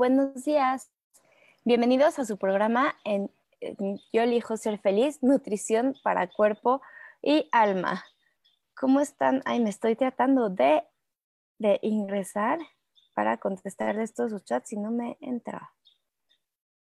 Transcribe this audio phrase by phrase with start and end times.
[0.00, 0.90] buenos días.
[1.62, 2.96] Bienvenidos a su programa
[4.14, 6.80] Yo elijo ser feliz, nutrición para cuerpo
[7.20, 8.02] y alma.
[8.74, 9.42] ¿Cómo están?
[9.44, 10.84] Ay, me estoy tratando de,
[11.58, 12.58] de ingresar
[13.12, 15.70] para contestar estos chats si no me entra.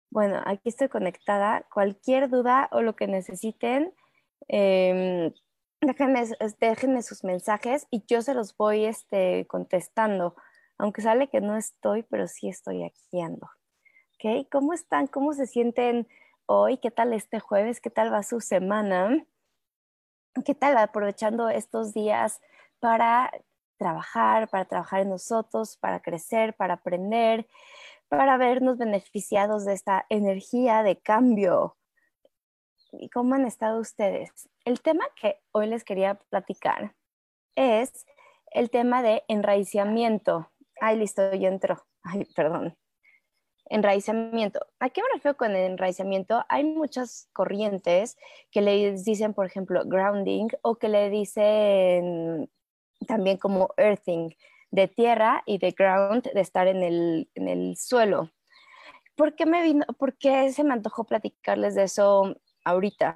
[0.10, 1.64] Bueno, aquí estoy conectada.
[1.72, 3.94] Cualquier duda o lo que necesiten,
[4.48, 5.32] em,
[5.80, 6.24] déjenme,
[6.60, 10.36] déjenme, sus mensajes y yo se los voy este, contestando
[10.78, 13.50] aunque sale que no estoy, pero sí estoy aquí ando.
[14.16, 14.48] ¿Ok?
[14.52, 15.08] ¿Cómo están?
[15.08, 16.08] ¿Cómo se sienten
[16.46, 16.78] hoy?
[16.78, 17.82] ¿Qué tal este jueves?
[17.82, 19.26] ¿Qué tal va su semana?
[20.46, 22.42] ¿Qué tal aprovechando estos días
[22.80, 23.32] para
[23.78, 27.48] trabajar, para trabajar en nosotros, para crecer, para aprender,
[28.10, 31.78] para vernos beneficiados de esta energía de cambio?
[32.92, 34.50] ¿Y cómo han estado ustedes?
[34.64, 36.96] El tema que hoy les quería platicar
[37.56, 38.06] es
[38.52, 40.50] el tema de enraiciamiento.
[40.82, 41.86] Ay, listo, ya entró.
[42.04, 42.78] Ay, perdón.
[43.68, 44.60] Enraizamiento.
[44.80, 46.44] ¿A qué me refiero con enraizamiento?
[46.50, 48.18] Hay muchas corrientes
[48.52, 52.50] que le dicen, por ejemplo, grounding o que le dicen
[53.08, 54.30] también como earthing,
[54.72, 58.32] de tierra y de ground, de estar en el, en el suelo.
[59.16, 63.16] ¿Por qué, me vino, ¿Por qué se me antojó platicarles de eso ahorita?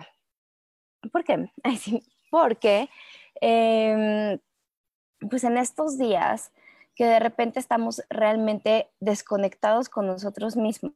[1.12, 1.52] ¿Por qué?
[2.32, 2.90] Porque
[3.42, 4.40] em,
[5.30, 6.52] pues en estos días
[7.00, 10.92] que de repente estamos realmente desconectados con nosotros mismos.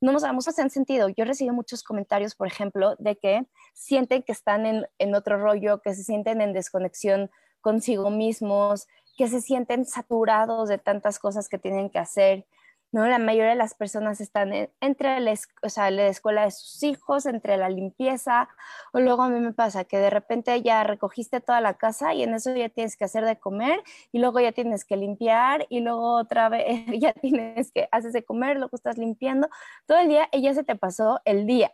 [0.00, 1.08] No nos damos en sentido.
[1.08, 5.82] Yo recibo muchos comentarios, por ejemplo, de que sienten que están en, en otro rollo,
[5.82, 11.58] que se sienten en desconexión consigo mismos, que se sienten saturados de tantas cosas que
[11.58, 12.46] tienen que hacer,
[12.90, 13.06] ¿no?
[13.06, 15.34] La mayoría de las personas están entre la,
[15.90, 18.48] la escuela de sus hijos, entre la limpieza,
[18.92, 22.22] o luego a mí me pasa que de repente ya recogiste toda la casa y
[22.22, 23.82] en eso ya tienes que hacer de comer
[24.12, 28.24] y luego ya tienes que limpiar y luego otra vez ya tienes que haces de
[28.24, 29.48] comer, luego estás limpiando
[29.86, 31.70] todo el día ya se te pasó el día.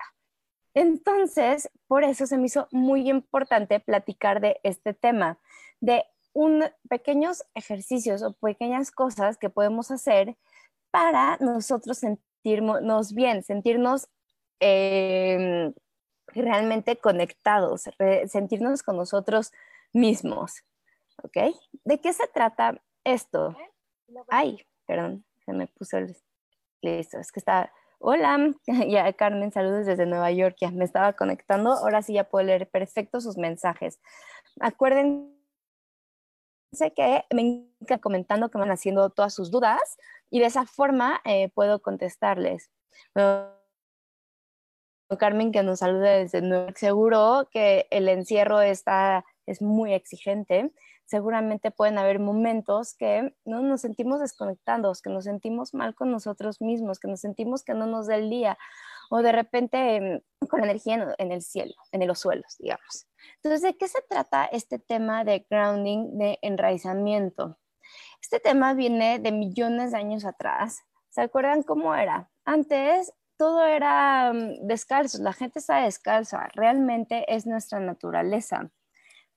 [0.75, 5.39] Entonces, por eso se me hizo muy importante platicar de este tema,
[5.81, 10.37] de un, pequeños ejercicios o pequeñas cosas que podemos hacer
[10.95, 14.07] para nosotros sentirnos bien, sentirnos
[14.61, 15.75] em,
[16.29, 17.91] realmente conectados,
[18.29, 19.51] sentirnos con nosotros
[19.93, 20.63] mismos.
[21.25, 21.53] ¿Ok?
[21.83, 23.57] ¿De qué se trata esto?
[24.29, 26.17] Ay, perdón, se me puso el...
[26.81, 27.73] Listo, es que está...
[27.99, 28.55] Hola,
[28.89, 32.71] ya Carmen, saludos desde Nueva York, ya me estaba conectando, ahora sí ya puedo leer
[32.71, 33.99] perfecto sus mensajes.
[34.61, 35.34] Acuérdense
[36.95, 39.97] que me encanta comentando que van haciendo todas sus dudas
[40.31, 42.71] y de esa forma eh, puedo contestarles.
[45.19, 50.73] Carmen que nos saluda desde Nueva seguro que el encierro está, es muy exigente.
[51.05, 53.61] Seguramente pueden haber momentos que ¿no?
[53.61, 57.87] nos sentimos desconectados, que nos sentimos mal con nosotros mismos, que nos sentimos que no
[57.87, 58.59] nos da el día
[59.15, 63.07] o de repente mm, con energía en, el cielo, en los suelos, digamos.
[63.37, 67.57] Entonces, ¿de qué se trata este tema de grounding, de enraizamiento?
[68.21, 70.81] Este tema viene de millones de años atrás.
[71.11, 72.29] ¿Se acuerdan cómo era?
[72.45, 78.73] Antes todo era mm, descalzo, la gente está descalza, realmente es nuestra naturaleza.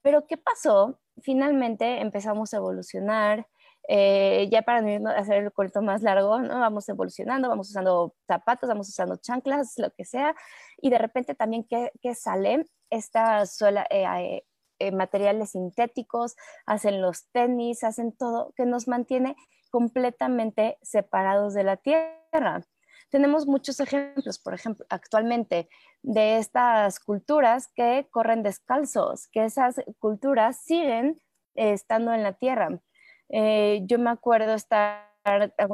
[0.02, 1.00] Pero ¿qué pasó?
[1.22, 3.48] Finalmente empezamos a evolucionar,
[3.90, 4.80] eh, ya para
[5.18, 6.60] hacer el cuento más largo, ¿no?
[6.60, 10.36] vamos evolucionando, vamos usando zapatos, vamos usando chanclas, lo que sea,
[10.82, 14.44] y de repente también que, sale esta sola, eh,
[14.80, 16.36] eh, materiales sintéticos,
[16.66, 19.38] hacen los tenis, hacen todo que nos mantiene
[19.70, 22.64] completamente separados de la tierra.
[23.10, 25.70] Tenemos muchos ejemplos, por ejemplo, actualmente
[26.04, 31.22] de estas culturas que corren descalzos, que esas culturas siguen
[31.56, 32.82] estando en la tierra.
[33.30, 35.14] Eh, yo me acuerdo estar,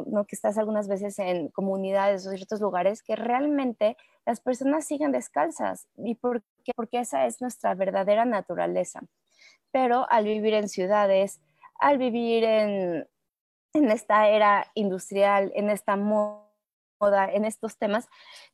[0.08, 0.26] ¿no?
[0.26, 5.88] que estás algunas veces en comunidades o ciertos lugares que realmente las personas siguen descalzas.
[5.98, 6.72] ¿Y por qué?
[6.76, 9.02] Porque esa es nuestra verdadera naturaleza.
[9.72, 11.42] Pero al vivir en ciudades,
[11.80, 13.08] al vivir en,
[13.74, 18.08] en esta era industrial, en esta moda, en estos temas,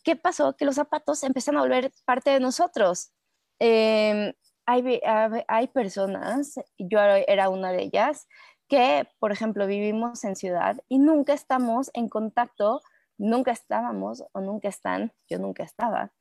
[0.03, 0.55] ¿qué pasó?
[0.55, 3.11] Que los zapatos empezaron a volver parte de nosotros.
[3.59, 4.33] Em,
[4.65, 5.01] hay,
[5.47, 8.27] hay personas, yo era una de ellas,
[8.69, 12.81] que, por ejemplo, vivimos en ciudad y nunca estamos en contacto,
[13.17, 16.11] nunca estábamos o nunca están, yo nunca estaba,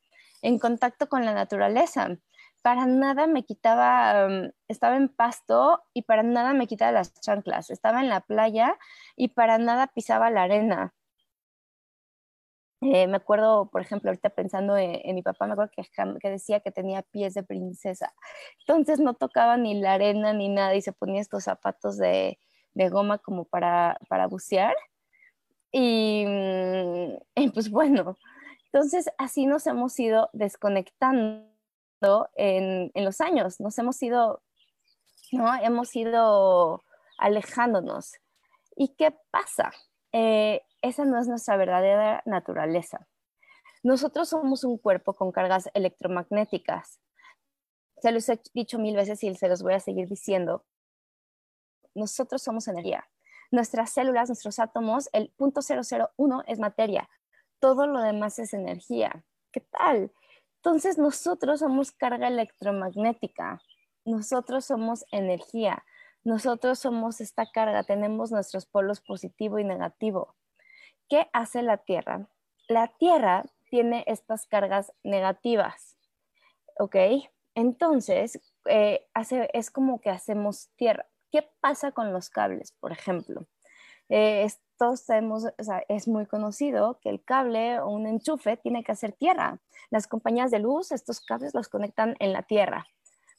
[0.43, 2.17] en contacto con la naturaleza.
[2.63, 7.71] Para nada me quitaba, em, estaba en pasto y para nada me quitaba las chanclas.
[7.71, 8.77] Estaba en la playa
[9.15, 10.95] y para nada pisaba la arena.
[12.81, 16.71] Eh, me acuerdo, por ejemplo, ahorita pensando en, mi papá, me acuerdo que, decía que
[16.71, 18.15] tenía pies de princesa.
[18.61, 22.39] Entonces no tocaba ni la arena ni nada y se ponía estos zapatos de,
[22.75, 24.77] de goma como para, para bucear.
[25.73, 26.25] Y,
[27.35, 28.17] y, pues bueno,
[28.67, 31.49] entonces así nos hemos ido desconectando
[32.37, 34.43] en, en los años, nos hemos ido,
[35.33, 35.53] ¿no?
[35.57, 36.85] Hemos ido
[37.19, 38.15] alejándonos.
[38.77, 39.73] ¿Y qué pasa?
[40.13, 43.07] Eh, esa no es nuestra verdadera naturaleza.
[43.83, 47.01] Nosotros somos un cuerpo con cargas electromagnéticas.
[48.01, 50.65] Se los he dicho mil veces y se los voy a seguir diciendo.
[51.95, 53.09] Nosotros somos energía.
[53.51, 57.09] Nuestras células, nuestros átomos, el punto 001 es materia.
[57.61, 59.25] Todo lo demás es energía.
[59.53, 60.13] ¿Qué tal?
[60.57, 63.61] Entonces nosotros somos carga electromagnética.
[64.05, 65.85] Nosotros somos energía.
[66.25, 67.85] Nosotros somos esta carga.
[67.85, 70.37] Tenemos nuestros polos positivo y negativo.
[71.09, 72.29] ¿Qué hace la Tierra?
[72.69, 75.97] La Tierra tiene estas cargas negativas,
[76.79, 76.97] ¿ok?
[77.55, 81.07] Entonces, eh, hace, es como que hacemos tierra.
[81.33, 83.47] ¿Qué pasa con los cables, por ejemplo?
[84.09, 84.47] Eh,
[84.79, 88.93] todos sabemos, o sea, es muy conocido que el cable o un enchufe tiene que
[88.93, 89.59] hacer tierra.
[89.91, 92.87] Las compañías de luz, estos cables los conectan en la tierra.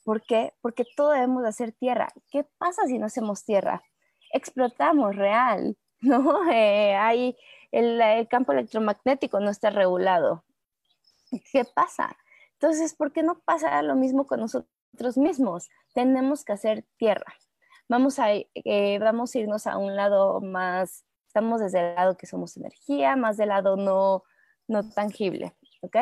[0.04, 0.52] ¿Por qué?
[0.60, 2.08] Porque todo debemos de hacer tierra.
[2.30, 3.82] ¿Qué pasa si no hacemos tierra?
[4.32, 6.50] Explotamos real, ¿no?
[6.52, 7.36] Eh, hay
[7.72, 10.44] el, campo electromagnético no está regulado.
[11.52, 12.16] ¿Qué pasa?
[12.54, 15.68] Entonces, ¿por qué no pasa lo mismo con nosotros mismos?
[15.94, 17.34] Tenemos que hacer tierra.
[17.88, 22.26] Vamos a, eh, vamos a irnos a un lado más, estamos desde el lado que
[22.26, 24.22] somos energía, más del lado no,
[24.68, 25.96] no tangible, ¿ok?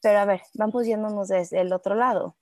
[0.00, 2.36] Pero a ver, vamos yéndonos desde el otro lado.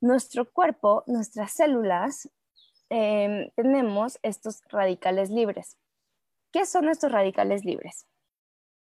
[0.00, 2.28] Nuestro cuerpo, nuestras células,
[2.90, 5.78] em, tenemos estos radicales libres.
[6.52, 8.06] ¿Qué son estos radicales libres?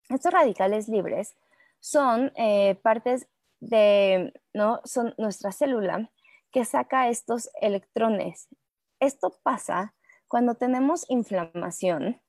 [0.10, 1.36] Estos radicales libres
[1.80, 3.28] son eh, partes
[3.60, 4.82] de, ¿no?
[4.86, 6.10] Son nuestra célula
[6.52, 8.48] que saca estos electrones.
[9.00, 9.94] Esto pasa
[10.28, 12.22] cuando tenemos inflamación,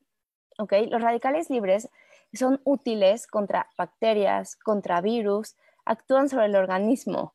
[0.59, 0.73] ¿ok?
[0.91, 1.89] Los radicales libres
[2.33, 7.35] son útiles contra bacterias, contra virus, actúan sobre el organismo.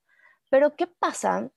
[0.50, 1.50] Pero ¿qué pasa?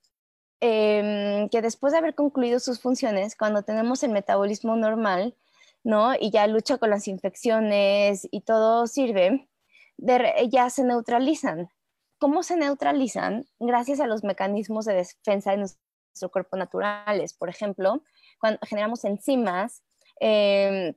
[0.61, 5.35] Em, que después de haber concluido sus funciones, cuando tenemos el metabolismo normal,
[5.83, 6.13] ¿no?
[6.15, 9.49] Y ya lucha con las infecciones y todo sirve,
[9.97, 11.69] ya se neutralizan.
[12.19, 13.45] ¿Cómo se neutralizan?
[13.59, 17.33] Gracias a los mecanismos de defensa de nuestro cuerpo naturales.
[17.33, 18.03] Por ejemplo,
[18.39, 19.83] cuando generamos enzimas,
[20.19, 20.93] em,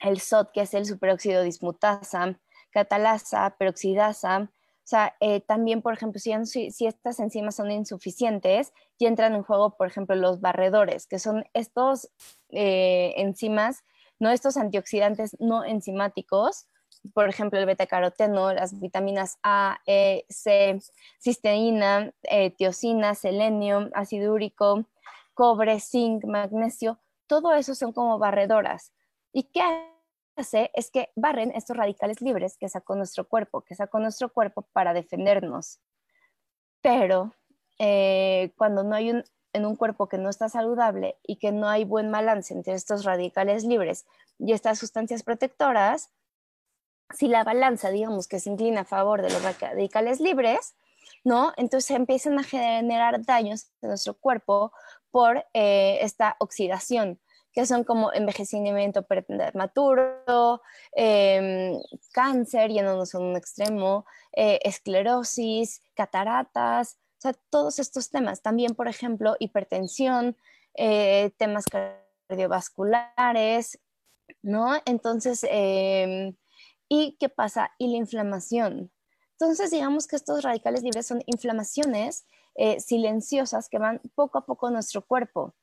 [0.00, 2.38] el SOT, que es el superóxido dismutasa,
[2.70, 4.50] catalasa, peroxidasa,
[4.88, 9.42] o sea, eh, también, por ejemplo, si, si, estas enzimas son insuficientes, ya entran en
[9.42, 12.10] juego, por ejemplo, los barredores, que son estos
[12.48, 13.84] eh, enzimas
[14.18, 14.30] ¿no?
[14.30, 16.66] Estos antioxidantes no enzimáticos,
[17.14, 20.80] por ejemplo, el betacaroteno, las vitaminas A, E, C,
[21.20, 22.54] cisteína, eh,
[23.14, 24.84] selenio, ácido úrico,
[25.34, 28.92] cobre, zinc, magnesio, todo eso son como barredoras.
[29.32, 29.60] ¿Y qué
[30.36, 30.70] hace?
[30.74, 34.94] Es que barren estos radicales libres que sacó nuestro cuerpo, que sacó nuestro cuerpo para
[34.94, 35.78] defendernos.
[36.80, 37.34] Pero
[37.78, 39.24] eh, cuando no hay un
[39.58, 43.04] en un cuerpo que no está saludable y que no hay buen balance entre estos
[43.04, 44.06] radicales libres
[44.38, 46.10] y estas sustancias protectoras,
[47.14, 50.74] si la balanza, digamos, que se inclina a favor de los radicales libres,
[51.24, 51.52] ¿no?
[51.56, 54.72] Entonces empiezan a generar daños en nuestro cuerpo
[55.10, 57.20] por eh, esta oxidación,
[57.52, 60.62] que son como envejecimiento prematuro,
[60.94, 61.78] eh,
[62.12, 68.42] cáncer, yéndonos a un extremo, eh, esclerosis, cataratas, o sea, todos estos temas.
[68.42, 70.36] También, por ejemplo, hipertensión,
[70.74, 71.64] eh, temas
[72.28, 73.80] cardiovasculares,
[74.42, 74.76] ¿no?
[74.86, 76.36] Entonces, em,
[76.88, 77.72] ¿y qué pasa?
[77.78, 78.92] Y la inflamación.
[79.32, 84.68] Entonces, digamos que estos radicales libres son inflamaciones eh, silenciosas que van poco a poco
[84.68, 85.54] en nuestro cuerpo.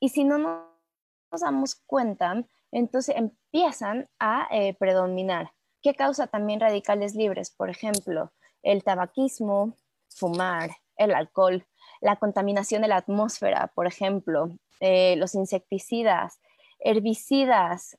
[0.00, 5.52] Y si no nos damos cuenta, entonces empiezan a eh, predominar.
[5.82, 7.50] ¿Qué causa también radicales libres?
[7.50, 9.76] Por ejemplo, el tabaquismo,
[10.08, 11.66] fumar, el alcohol,
[12.00, 16.40] la contaminación de la atmósfera, por ejemplo, eh, los insecticidas,
[16.78, 17.98] herbicidas,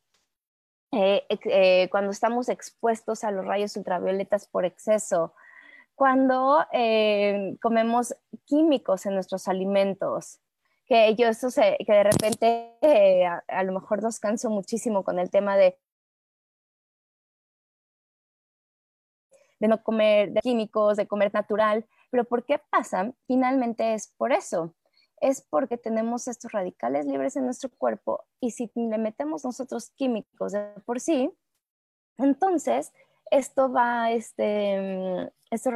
[0.92, 5.34] eh, eh, cuando estamos expuestos a los rayos ultravioletas por exceso,
[5.96, 6.66] cuando
[7.62, 8.16] comemos
[8.46, 10.40] químicos en nuestros alimentos,
[10.88, 12.76] que yo eso que de repente
[13.28, 15.78] a, a, lo mejor nos canso muchísimo con el tema de
[19.62, 21.86] de no comer de químicos, de comer natural.
[22.12, 23.14] Pero ¿por qué pasa?
[23.26, 24.76] Finalmente es por eso.
[25.20, 30.54] Es porque tenemos estos radicales libres en nuestro cuerpo y si le metemos nosotros químicos
[30.86, 31.32] por sí,
[32.18, 32.92] entonces
[33.32, 35.74] esto va, este, estos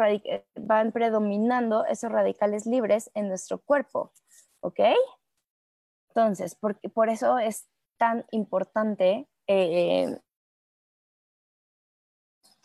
[0.55, 4.11] van predominando esos radicales libres en nuestro cuerpo.
[4.59, 4.79] ¿Ok?
[6.09, 10.19] Entonces, por, por eso es tan importante eh,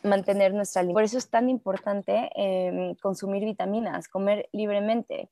[0.03, 5.31] mantener nuestra Por eso es tan importante em, consumir vitaminas, comer libremente.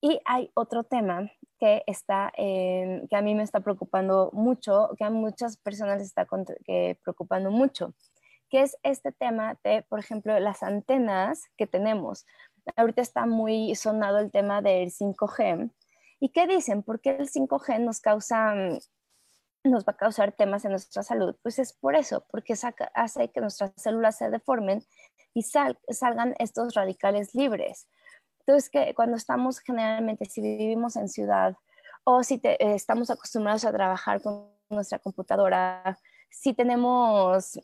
[0.00, 5.10] Y hay otro tema que, está, que a mí me está preocupando mucho, que a
[5.10, 6.26] muchas personas les está
[7.02, 7.94] preocupando mucho,
[8.48, 12.26] que es este tema de, por ejemplo, las antenas que tenemos.
[12.76, 15.70] Ahorita está muy sonado el tema del 5G.
[16.20, 16.82] ¿Y qué dicen?
[16.82, 18.54] ¿Por qué el 5G nos causa
[19.64, 21.36] nos va a causar temas en nuestra salud?
[21.42, 22.54] Pues es por eso, porque
[22.94, 24.84] hace que nuestras células se deformen
[25.34, 27.88] y salgan estos radicales libres.
[28.40, 31.56] Entonces, que cuando estamos generalmente, si vivimos en ciudad
[32.04, 35.98] o si eh, estamos acostumbrados a trabajar con nuestra computadora,
[36.30, 37.60] si tenemos,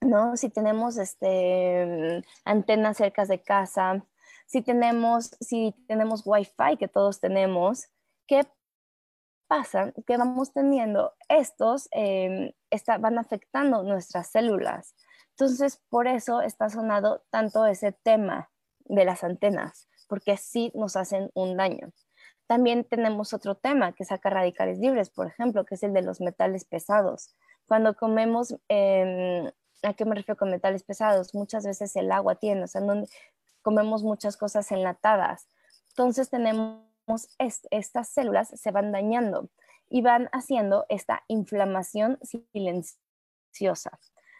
[0.00, 0.36] ¿no?
[0.36, 4.04] Si tenemos este, antenas cerca de casa,
[4.46, 7.86] si tenemos, si tenemos Wi-Fi que todos tenemos,
[8.26, 8.46] ¿qué
[9.52, 12.52] pasa que vamos teniendo estos, em,
[13.00, 14.94] van afectando nuestras células.
[15.32, 18.48] Entonces, por eso está sonado tanto ese tema
[18.86, 21.92] de las antenas, porque sí nos hacen un daño.
[22.46, 26.22] También tenemos otro tema que saca radicales libres, por ejemplo, que es el de los
[26.22, 27.34] metales pesados.
[27.66, 29.50] Cuando comemos, em,
[29.82, 31.34] ¿a qué me refiero con metales pesados?
[31.34, 33.06] Muchas veces el agua tiene, o sea, donde
[33.60, 35.46] comemos muchas cosas enlatadas.
[35.90, 36.91] Entonces tenemos
[37.38, 39.48] estas células se van dañando
[39.88, 43.98] y van haciendo esta inflamación silenciosa.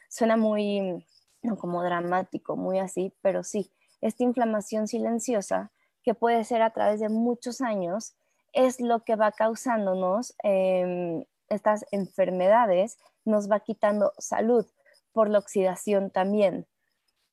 [0.09, 1.07] Suena muy
[1.42, 7.00] no como dramático, muy así, pero sí, esta inflamación silenciosa que puede ser a través
[7.00, 8.14] de muchos años
[8.52, 14.66] es lo que va causándonos em, estas enfermedades, nos va quitando salud
[15.12, 16.66] por la oxidación también.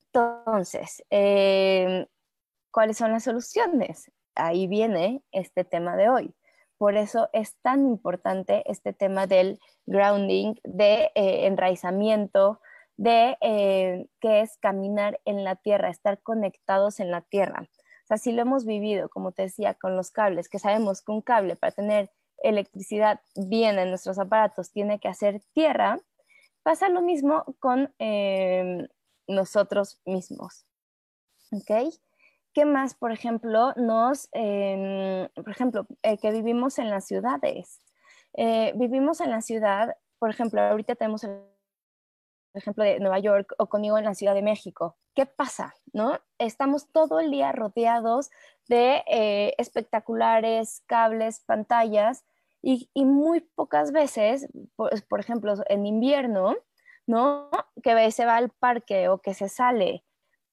[0.06, 2.06] Entonces, em,
[2.70, 4.10] ¿cuáles son las soluciones?
[4.34, 6.34] Ahí viene este tema de hoy.
[6.78, 12.60] Por eso es tan importante este tema del grounding, de eh, enraizamiento,
[12.96, 17.68] de eh, que es caminar en la tierra, estar conectados en la tierra.
[18.04, 21.12] O sea, si lo hemos vivido, como te decía, con los cables, que sabemos que
[21.12, 22.10] un cable para tener
[22.42, 25.98] electricidad bien en nuestros aparatos tiene que hacer tierra,
[26.62, 28.88] pasa lo mismo con eh,
[29.26, 30.66] nosotros mismos.
[31.52, 31.92] ¿Ok?
[32.52, 37.80] ¿Qué más, por ejemplo, nos, em, por ejemplo, eh, que vivimos en las ciudades?
[38.34, 41.42] Eh, vivimos en la ciudad, por ejemplo, ahorita tenemos el
[42.54, 44.96] ejemplo de Nueva York o conmigo en la Ciudad de México.
[45.14, 45.74] ¿Qué pasa?
[45.92, 46.18] ¿No?
[46.38, 48.30] Estamos todo el día rodeados
[48.68, 52.24] de eh, espectaculares, cables, pantallas
[52.62, 56.56] y, muy pocas veces, por, por, ejemplo, en invierno,
[57.06, 57.48] ¿no?
[57.82, 60.04] Que se va al parque o que se sale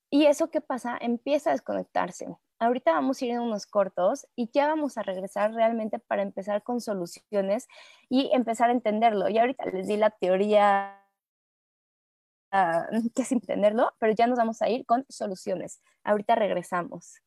[0.10, 2.28] y eso que pasa empieza a desconectarse.
[2.60, 6.64] Ahorita vamos a ir en unos cortos y ya vamos a regresar realmente para empezar
[6.64, 7.68] con soluciones
[8.10, 9.30] y empezar a entenderlo.
[9.30, 11.00] Y ahorita les di la teoría
[12.52, 15.82] uh, que es entenderlo, pero ya nos vamos a ir con soluciones.
[16.04, 17.22] Ahorita regresamos.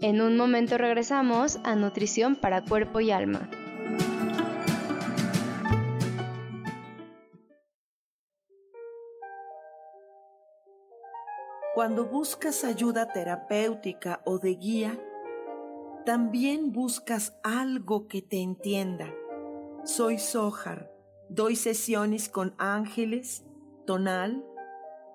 [0.00, 3.48] En un momento regresamos a Nutrición para Cuerpo y Alma.
[11.74, 15.00] Cuando buscas ayuda terapéutica o de guía,
[16.04, 19.12] también buscas algo que te entienda.
[19.84, 20.92] Soy Sohar,
[21.28, 23.44] doy sesiones con ángeles,
[23.86, 24.44] tonal,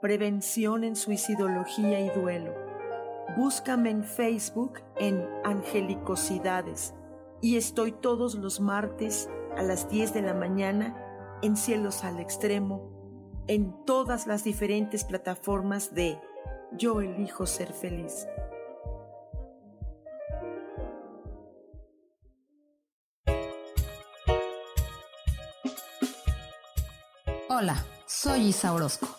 [0.01, 2.53] prevención en suicidología y duelo.
[3.37, 6.93] Búscame en Facebook en Angelicosidades
[7.41, 10.95] y estoy todos los martes a las 10 de la mañana
[11.41, 16.19] en Cielos al Extremo, en todas las diferentes plataformas de
[16.71, 18.27] Yo elijo ser feliz.
[27.49, 29.18] Hola, soy Isa Orozco.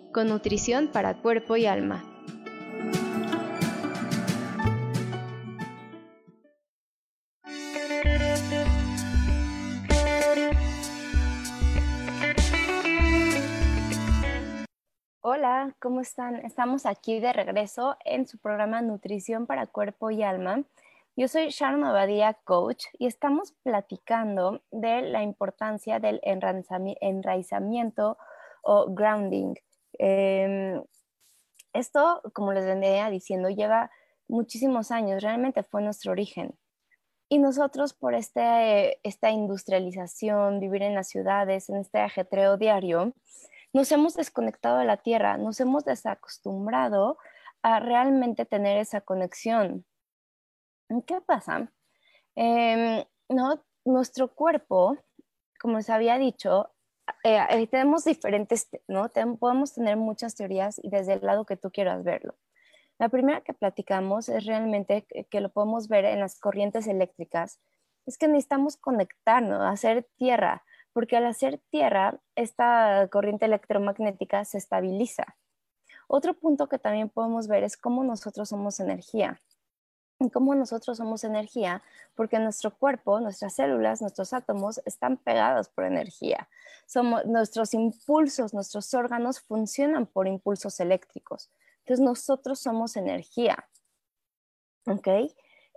[0.11, 2.03] con nutrición para cuerpo y alma.
[15.21, 16.35] Hola, ¿cómo están?
[16.37, 20.63] Estamos aquí de regreso en su programa Nutrición para Cuerpo y Alma.
[21.15, 28.17] Yo soy Sharon Abadía, coach, y estamos platicando de la importancia del enraizamiento
[28.63, 29.55] o grounding.
[30.03, 30.83] Em,
[31.73, 33.91] esto, como les venía diciendo, lleva
[34.27, 36.57] muchísimos años, realmente fue nuestro origen.
[37.29, 43.13] Y nosotros por este, esta industrialización, vivir en las ciudades, en este ajetreo diario,
[43.73, 47.19] nos hemos desconectado de la tierra, nos hemos desacostumbrado
[47.61, 49.85] a realmente tener esa conexión.
[51.05, 51.71] ¿Qué pasa?
[52.35, 54.97] Em, no, nuestro cuerpo,
[55.59, 56.71] como les había dicho,
[57.23, 59.09] eh, tenemos diferentes, ¿no?
[59.39, 62.35] podemos tener muchas teorías y desde el lado que tú quieras verlo.
[62.99, 67.59] La primera que platicamos es realmente que, lo podemos ver en las corrientes eléctricas,
[68.05, 75.35] es que necesitamos conectarnos, hacer tierra, porque al hacer tierra, esta corriente electromagnética se estabiliza.
[76.07, 79.41] Otro punto que también podemos ver es cómo nosotros somos energía
[80.29, 81.81] cómo nosotros somos energía,
[82.15, 86.49] porque nuestro cuerpo, nuestras células, nuestros átomos están pegados por energía.
[86.85, 91.49] Somos, nuestros impulsos, nuestros órganos funcionan por impulsos eléctricos.
[91.79, 93.67] Entonces nosotros somos energía.
[94.85, 95.07] ¿Ok?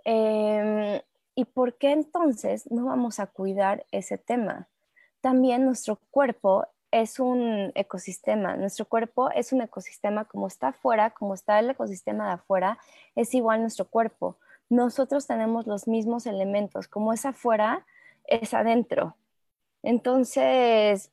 [0.03, 1.01] Em,
[1.35, 4.69] ¿Y por qué entonces no vamos a cuidar ese tema?
[5.19, 6.65] También nuestro cuerpo
[7.01, 8.55] es un ecosistema.
[8.55, 12.77] Nuestro cuerpo es un ecosistema como está afuera, como está el ecosistema de afuera,
[13.15, 14.37] es igual nuestro cuerpo.
[14.69, 17.85] Nosotros tenemos los mismos elementos, como es afuera,
[18.23, 19.17] es adentro.
[19.83, 21.11] Entonces,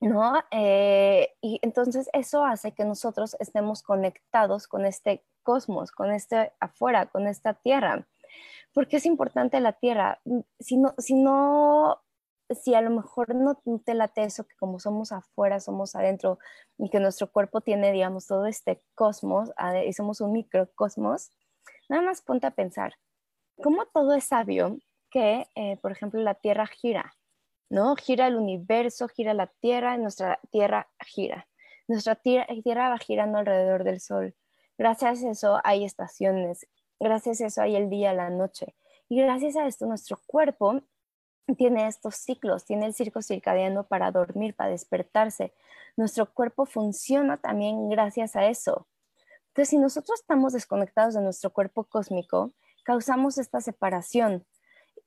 [0.00, 0.34] ¿no?
[0.50, 7.06] Eh, y entonces eso hace que nosotros estemos conectados con este cosmos, con este afuera,
[7.06, 8.06] con esta tierra.
[8.74, 10.20] porque es importante la tierra?
[10.58, 12.02] Si no, si no
[12.50, 16.38] si a lo mejor no te late eso, que como somos afuera, somos adentro,
[16.78, 19.50] y que nuestro cuerpo tiene, digamos, todo este cosmos,
[19.86, 21.30] y somos un microcosmos,
[21.88, 22.94] nada más ponte a pensar,
[23.62, 24.78] ¿cómo todo es sabio
[25.10, 27.14] que, eh, por ejemplo, la Tierra gira?
[27.70, 27.96] ¿No?
[27.96, 31.46] Gira el universo, gira la Tierra, y nuestra Tierra gira.
[31.86, 34.34] Nuestra tierra, tierra va girando alrededor del Sol.
[34.78, 36.66] Gracias a eso hay estaciones,
[36.98, 38.74] gracias a eso hay el día, la noche.
[39.08, 40.80] Y gracias a esto nuestro cuerpo
[41.56, 45.52] tiene estos ciclos, tiene el circo circadiano para dormir, para despertarse.
[45.96, 48.86] Nuestro cuerpo funciona también gracias a eso.
[49.48, 52.52] Entonces, si nosotros estamos desconectados de nuestro cuerpo cósmico,
[52.84, 54.44] causamos esta separación.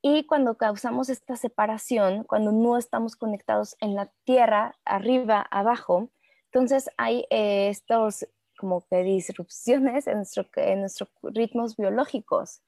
[0.02, 6.10] Y cuando causamos esta separación, cuando no estamos conectados en la tierra, arriba, abajo,
[6.46, 12.62] entonces hay eh, estos como que disrupciones en, nuestro, en nuestros ritmos biológicos.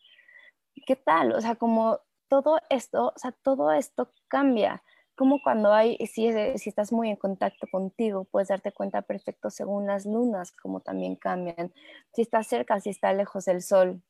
[0.86, 1.34] ¿Qué tal?
[1.34, 4.84] O sea, como todo esto, o sea, todo esto cambia.
[5.16, 9.88] Como cuando hay, si, si estás muy en contacto contigo, puedes darte cuenta perfecto según
[9.88, 11.74] las lunas, como también cambian.
[12.14, 14.02] Si estás cerca, si está lejos del sol.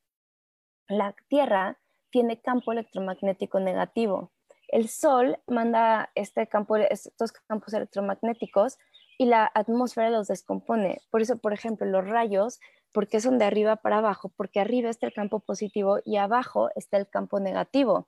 [0.88, 1.80] la Tierra
[2.12, 4.32] tiene campo electromagnético negativo.
[4.68, 8.78] El Sol manda este campo, estos campos electromagnéticos
[9.18, 11.02] y la atmósfera los descompone.
[11.10, 12.60] Por eso, por ejemplo, los rayos,
[12.92, 14.30] porque son de arriba para abajo?
[14.36, 18.08] Porque arriba está el campo positivo y abajo está el campo negativo.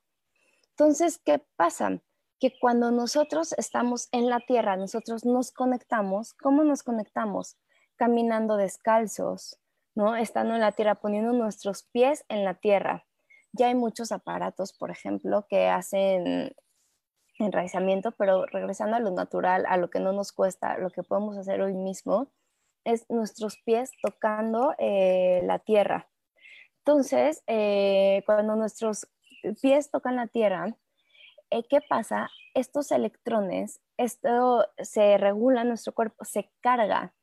[0.72, 2.02] Entonces, ¿qué pasa?
[2.39, 7.58] Que cuando nosotros estamos en la Tierra, nosotros nos conectamos, ¿cómo nos conectamos?
[7.96, 9.60] Caminando descalzos,
[9.94, 10.15] ¿no?
[10.15, 13.06] Estando en la Tierra, poniendo nuestros pies en la Tierra.
[13.54, 16.56] Ya hay muchos aparatos, por ejemplo, que hacen
[17.38, 21.38] enraizamiento, pero regresando a lo natural, a lo que no nos cuesta, lo que podemos
[21.38, 22.32] hacer hoy mismo,
[22.84, 26.10] es nuestros pies tocando eh, la tierra.
[26.80, 29.08] Entonces, eh, cuando nuestros
[29.62, 30.76] pies tocan la tierra,
[31.50, 32.30] eh, ¿qué pasa?
[32.54, 37.13] Estos electrones, esto se regula, nuestro cuerpo se carga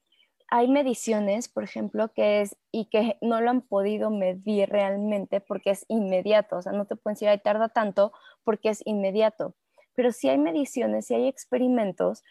[0.50, 5.70] hay mediciones, por ejemplo, que es y que no lo han podido medir realmente porque
[5.70, 8.12] es inmediato, o sea, no te pueden decir, ay, tarda tanto
[8.44, 9.54] porque es inmediato,
[9.94, 12.24] pero sí hay mediciones, sí hay experimentos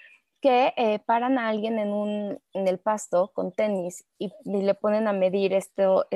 [0.48, 5.10] que eh, paran a alguien en, un, en el pasto con tenis y, le ponen
[5.10, 6.08] a medir esto,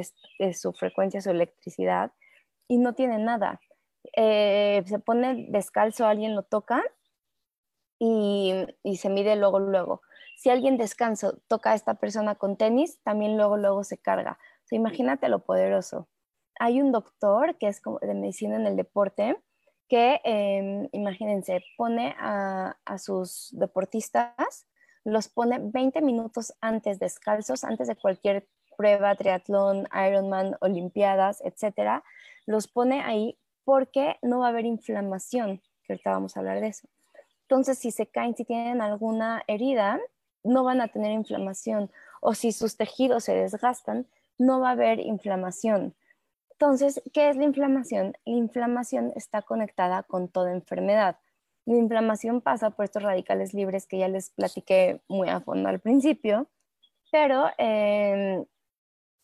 [0.53, 2.13] su frecuencia, su electricidad
[2.69, 3.59] y no tiene nada.
[4.15, 6.81] Eh, se pone descalzo, alguien lo toca
[7.99, 10.01] y, y se mide luego, luego
[10.37, 14.39] si alguien descansa, toca a esta persona con tenis, también luego, luego se carga.
[14.71, 16.07] imagínate lo poderoso.
[16.57, 19.37] Hay un doctor que es de medicina en el deporte
[19.91, 24.65] que, em, imagínense, pone a, sus deportistas,
[25.03, 32.05] los pone 20 minutos antes descalzos, antes de cualquier prueba, triatlón, Ironman, Olimpiadas, etcétera,
[32.45, 36.67] los pone ahí porque no va a haber inflamación, que ahorita vamos a hablar de
[36.67, 36.87] eso.
[37.41, 39.99] Entonces, si se caen, si tienen alguna herida,
[40.41, 45.01] no van a tener inflamación o si sus tejidos se desgastan, no va a haber
[45.01, 45.93] inflamación.
[46.61, 48.13] Entonces, ¿qué es la inflamación?
[48.23, 51.17] La inflamación está conectada con toda enfermedad.
[51.65, 55.79] La inflamación pasa por estos radicales libres que ya les platiqué muy a fondo al
[55.79, 56.51] principio,
[57.11, 58.45] pero em,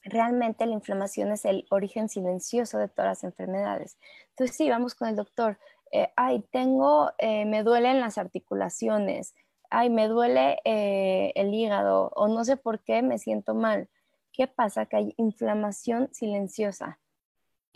[0.02, 4.00] realmente la inflamación es el origen silencioso de todas las enfermedades.
[4.30, 5.60] Entonces, sí, vamos con el doctor.
[5.91, 9.36] Eh, ay, tengo, eh, me duelen las articulaciones,
[9.69, 13.89] ay, me duele eh, el hígado o no sé por qué me siento mal.
[14.34, 14.88] ¿Qué pasa?
[14.88, 17.00] Que hay inflamación silenciosa.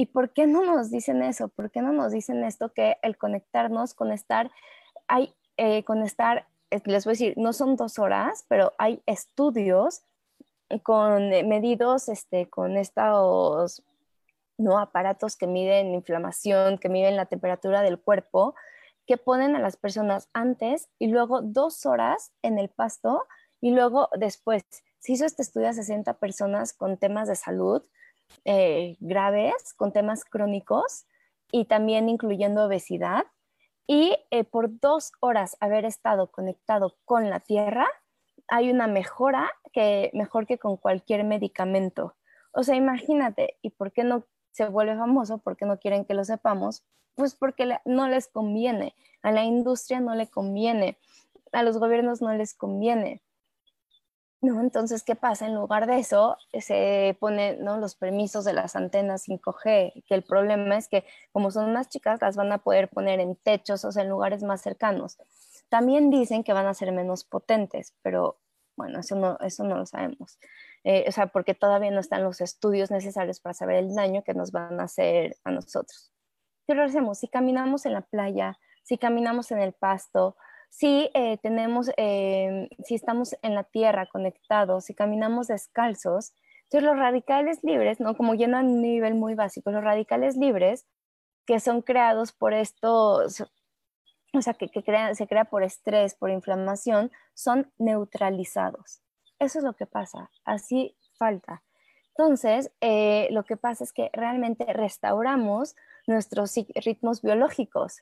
[0.02, 1.48] ¿Y por qué no nos dicen eso?
[1.48, 4.50] ¿Por qué no nos dicen esto que el conectarnos, con estar,
[5.08, 10.02] hay, eh, con estar, les voy a decir, no son dos horas, pero hay estudios
[10.82, 13.84] con medidos, este, con estos
[14.58, 14.80] ¿no?
[14.80, 18.56] aparatos que miden inflamación, que miden la temperatura del cuerpo,
[19.06, 23.28] que ponen a las personas antes y luego dos horas en el pasto
[23.60, 24.64] y luego después.
[24.98, 27.84] Se hizo este estudio a 60 personas con temas de salud
[28.46, 31.06] eh, graves, con temas crónicos
[31.52, 33.26] y también incluyendo obesidad.
[33.88, 37.88] Y eh, por dos horas haber estado conectado con la tierra,
[38.48, 42.16] hay una mejora que mejor que con cualquier medicamento.
[42.52, 45.38] O sea, imagínate, ¿y por qué no se vuelve famoso?
[45.40, 46.84] ¿Por qué no quieren que lo sepamos?
[47.16, 50.98] Pues porque no les conviene, a la industria no le conviene,
[51.52, 53.22] a los gobiernos no les conviene.
[54.42, 54.60] ¿No?
[54.60, 55.46] Entonces, ¿qué pasa?
[55.46, 57.78] En lugar de eso, se ponen ¿no?
[57.78, 62.20] los permisos de las antenas 5G, que el problema es que como son más chicas,
[62.22, 65.18] las van a poder poner en techos o sea, en lugares más cercanos.
[65.70, 68.40] También dicen que van a ser menos potentes, pero
[68.76, 70.40] bueno, eso no, eso no lo sabemos.
[70.84, 74.34] Eh, o sea, porque todavía no están los estudios necesarios para saber el daño que
[74.34, 76.12] nos van a hacer a nosotros.
[76.66, 80.36] Pero hacemos, si caminamos en la playa, si caminamos en el pasto,
[80.72, 86.98] si eh, tenemos, eh, si estamos en la tierra conectados, si caminamos descalzos, entonces los
[86.98, 88.16] radicales libres, ¿no?
[88.16, 90.88] Como yendo a un nivel muy básico, los radicales libres
[91.46, 93.44] que son creados por estos,
[94.34, 94.70] o sea, que,
[95.14, 99.02] se crea por estrés, por inflamación, son neutralizados.
[99.40, 101.64] Eso es lo que pasa, así falta.
[102.16, 105.76] Entonces, eh, lo que pasa es que realmente restauramos
[106.08, 108.02] nuestros ritmos biológicos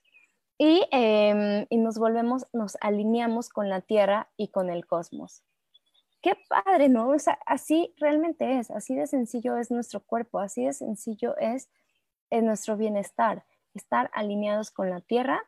[0.60, 5.44] em, y, nos volvemos, nos alineamos con la Tierra y con el cosmos.
[6.22, 7.10] Qué padre, ¿no?
[7.10, 11.70] O sea, así realmente es, así de sencillo es nuestro cuerpo, así de sencillo es,
[12.30, 15.42] es nuestro bienestar, estar alineados con la Tierra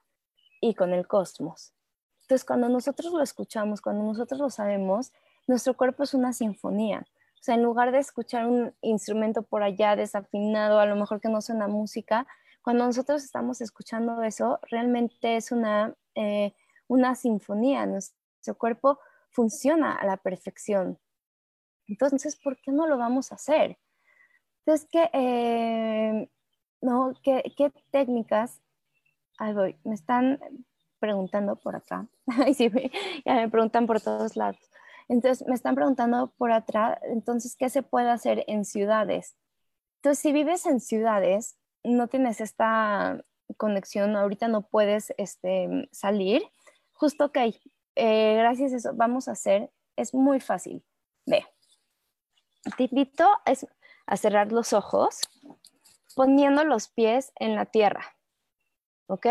[0.61, 1.73] y con el cosmos.
[2.21, 5.11] Entonces, cuando nosotros lo escuchamos, cuando nosotros lo sabemos,
[5.47, 7.05] nuestro cuerpo es una sinfonía.
[7.41, 11.27] O sea, en lugar de escuchar un instrumento por allá desafinado, a lo mejor que
[11.27, 12.27] no suena música,
[12.61, 16.53] cuando nosotros estamos escuchando eso, realmente es una, eh,
[16.87, 17.85] una sinfonía.
[17.85, 20.99] Nuestro cuerpo funciona a la perfección.
[21.87, 23.77] Entonces, ¿por qué no lo vamos a hacer?
[24.59, 26.29] Entonces, que eh,
[26.81, 27.13] ¿no?
[27.23, 28.61] ¿Qué, qué técnicas?
[29.37, 30.39] Ahí voy, me están
[30.99, 32.07] preguntando por acá.
[32.45, 32.69] Ay, sí,
[33.25, 34.59] ya me preguntan por todos lados.
[35.07, 39.35] Entonces, me están preguntando por atrás, entonces, ¿qué se puede hacer en ciudades?
[39.97, 43.23] Entonces, si vives en ciudades, no tienes esta
[43.57, 46.43] conexión, ahorita no puedes este, salir,
[46.93, 47.59] justo que
[47.95, 50.83] eh, gracias a eso vamos a hacer, es muy fácil.
[51.25, 51.45] Ve,
[52.77, 53.29] te invito
[54.05, 55.19] a cerrar los ojos
[56.15, 58.15] poniendo los pies en la tierra,
[59.07, 59.27] ¿ok?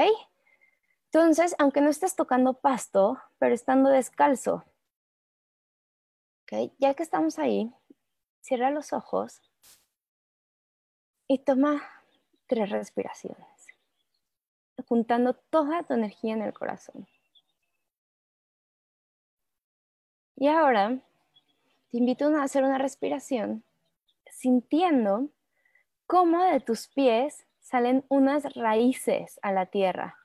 [1.12, 4.64] Entonces, aunque no estés tocando pasto, pero estando descalzo,
[6.42, 6.72] ¿ok?
[6.78, 7.72] Ya que estamos ahí,
[8.40, 9.40] cierra los ojos
[11.26, 11.82] y toma
[12.50, 13.68] tres respiraciones,
[14.88, 17.06] juntando toda tu energía en el corazón.
[20.34, 20.98] Y ahora
[21.90, 23.62] te invito a hacer una respiración
[24.28, 25.28] sintiendo
[26.08, 30.16] cómo de tus pies salen unas raíces a la tierra.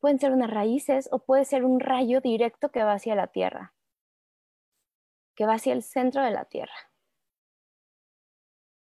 [0.00, 3.74] Pueden ser unas raíces o puede ser un rayo directo que va hacia la tierra,
[5.36, 6.90] que va hacia el centro de la tierra.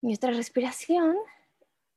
[0.01, 1.17] Nuestra respiración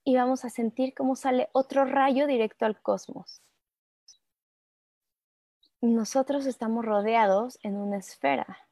[0.09, 3.41] y vamos a sentir cómo sale otro rayo directo al cosmos.
[5.81, 8.69] Nosotros estamos rodeados en una esfera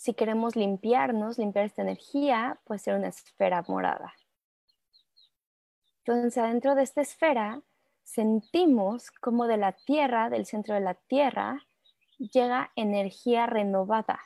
[0.00, 4.14] si queremos limpiarnos, limpiar esta energía, puede ser una esfera morada.
[5.98, 7.60] Entonces, adentro de esta esfera,
[8.02, 11.66] sentimos como de la tierra, del centro de la tierra,
[12.18, 14.20] llega energía renovada,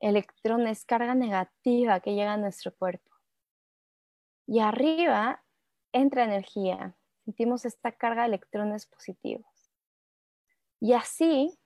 [0.00, 3.10] electrones, carga negativa que llega a nuestro cuerpo.
[4.46, 5.42] Y arriba
[5.92, 9.72] entra energía, sentimos esta carga de electrones positivos.
[10.80, 11.58] Y así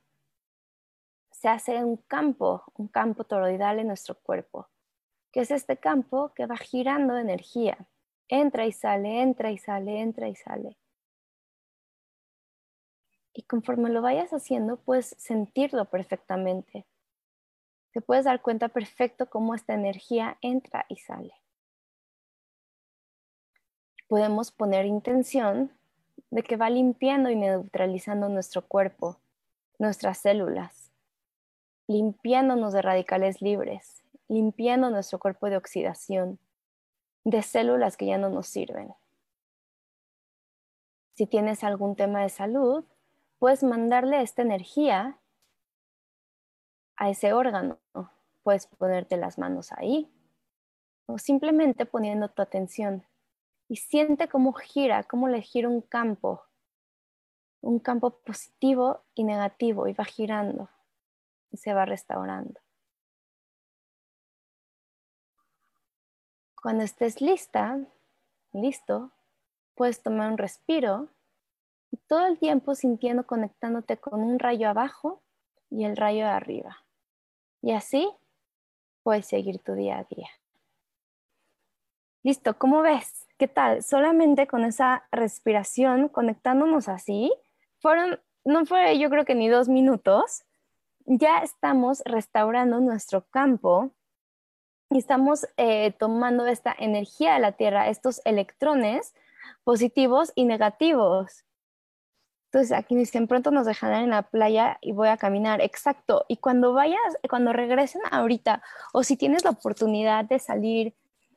[1.30, 4.68] se hace un campo, un campo toroidal en nuestro cuerpo,
[5.32, 7.88] que es este campo que va girando energía.
[8.28, 10.78] Entra y sale, entra y sale, entra y sale.
[13.32, 16.86] Y conforme lo vayas haciendo, puedes sentirlo perfectamente.
[17.92, 21.34] Te puedes dar cuenta perfecto cómo esta energía entra y sale.
[24.08, 25.72] Podemos poner intención
[26.30, 29.18] de que va limpiando y neutralizando nuestro cuerpo,
[29.78, 30.90] nuestras células
[31.90, 36.38] limpiándonos de radicales libres, limpiando nuestro cuerpo de oxidación,
[37.24, 38.94] de células que ya no nos sirven.
[41.14, 42.84] Si tienes algún tema de salud,
[43.40, 45.18] puedes mandarle esta energía
[47.00, 47.78] a ese órgano.
[48.44, 50.08] Puedes ponerte las manos ahí
[51.06, 53.04] o simplemente poniendo tu atención
[53.68, 56.42] y siente cómo gira, cómo le gira un campo,
[57.62, 60.68] un campo positivo y negativo y va girando
[61.50, 62.60] y se va restaurando.
[66.60, 67.80] Cuando estés lista,
[68.52, 69.10] listo,
[69.74, 71.08] puedes tomar un respiro
[71.90, 75.22] y todo el tiempo sintiendo conectándote con un rayo abajo
[75.70, 76.84] y el rayo de arriba.
[77.62, 78.10] Y así
[79.02, 80.28] puedes seguir tu día a día.
[82.22, 83.26] Listo, ¿cómo ves?
[83.38, 83.82] ¿Qué tal?
[83.82, 87.32] Solamente con esa respiración, conectándonos así,
[87.78, 90.44] fueron, no fue yo creo que ni dos minutos,
[91.06, 93.92] ya estamos restaurando nuestro campo
[94.90, 99.14] y estamos eh, tomando esta energía de la Tierra, estos electrones
[99.64, 101.44] positivos y negativos.
[102.52, 105.60] Entonces aquí dicen, pronto nos dejarán en la playa y voy a caminar.
[105.60, 106.24] Exacto.
[106.28, 110.94] Y cuando vayas, cuando regresen ahorita, o si tienes la oportunidad de salir,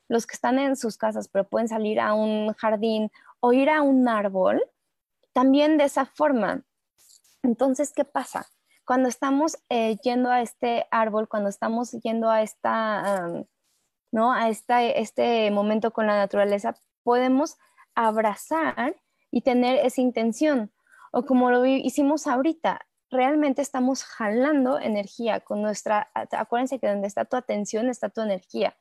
[0.10, 3.82] los que están en sus casas, pero pueden salir a un jardín o ir a
[3.82, 4.62] un árbol,
[5.34, 6.64] también de esa forma.
[7.44, 8.48] Entonces, ¿qué pasa?
[8.86, 13.46] cuando estamos eh, yendo a este árbol, cuando estamos yendo a esta,
[14.12, 14.34] ¿no?
[14.34, 17.58] A este momento con la naturaleza, podemos
[17.96, 18.96] abrazar
[19.32, 20.72] y tener esa intención.
[21.16, 27.26] O como lo hicimos ahorita, realmente estamos jalando energía con nuestra, acuérdense que donde está
[27.26, 28.76] tu atención está tu energía.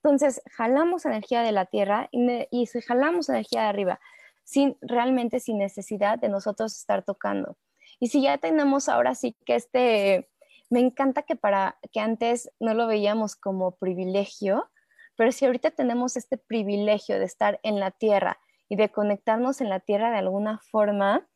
[0.00, 4.00] Entonces, jalamos energía de la tierra y, y jalamos energía de arriba,
[4.44, 7.56] sin realmente sin necesidad de nosotros estar tocando.
[7.98, 10.30] Y si ya tenemos ahora sí que este,
[10.70, 14.70] me encanta que para que antes no lo veíamos como privilegio,
[15.16, 19.70] pero si ahorita tenemos este privilegio de estar en la tierra y de conectarnos en
[19.70, 21.26] la tierra de alguna forma,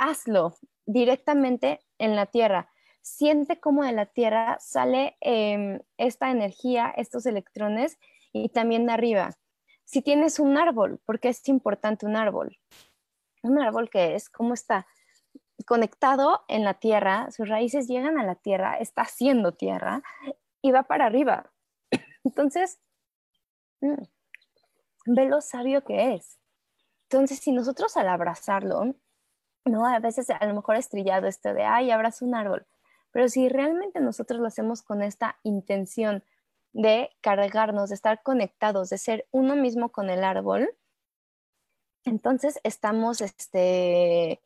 [0.00, 2.72] hazlo directamente en la tierra.
[3.02, 7.98] Siente cómo de la tierra sale em, esta energía, estos electrones
[8.32, 9.30] y también de arriba.
[9.84, 12.58] Si tienes un árbol, porque es importante un árbol?
[13.42, 14.86] Un árbol que es, ¿cómo está?
[15.64, 20.02] conectado en la tierra, sus raíces llegan a la tierra, está haciendo tierra
[20.62, 21.52] y va para arriba.
[22.24, 22.80] Entonces,
[23.80, 24.02] mm,
[25.06, 26.38] ve lo sabio que es.
[27.02, 28.94] Entonces, si nosotros al abrazarlo,
[29.64, 32.66] no, a veces a lo mejor es trillado esto de, ay, abrazo un árbol,
[33.12, 36.22] pero si realmente nosotros lo hacemos con esta intención
[36.72, 40.70] de cargarnos, de estar conectados, de ser uno mismo con el árbol,
[42.04, 44.40] entonces estamos, este,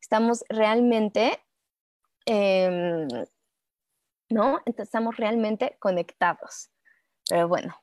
[0.00, 1.40] estamos realmente,
[2.26, 3.08] em,
[4.28, 4.58] ¿no?
[4.58, 6.70] Entonces estamos realmente conectados.
[7.28, 7.74] Pero bueno,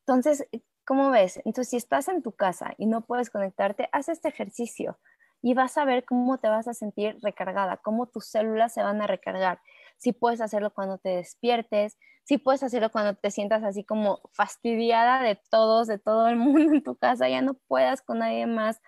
[0.00, 0.46] entonces,
[0.84, 1.38] ¿cómo ves?
[1.38, 4.98] Entonces, si estás en tu casa y no puedes conectarte, haz este ejercicio
[5.42, 9.00] y vas a ver cómo te vas a sentir recargada, cómo tus células se van
[9.00, 9.60] a recargar.
[9.96, 15.22] Si puedes hacerlo cuando te despiertes, si puedes hacerlo cuando te sientas así como fastidiada
[15.22, 18.80] de todos, de todo el mundo en tu casa, ya no puedas con nadie más.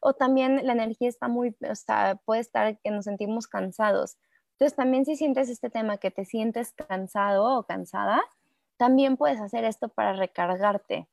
[0.00, 4.16] O también la energía está muy, o sea, puede estar que nos sentimos cansados.
[4.52, 8.22] Entonces también si sientes este tema que te sientes cansado o cansada,
[8.76, 11.08] también puedes hacer esto para recargarte.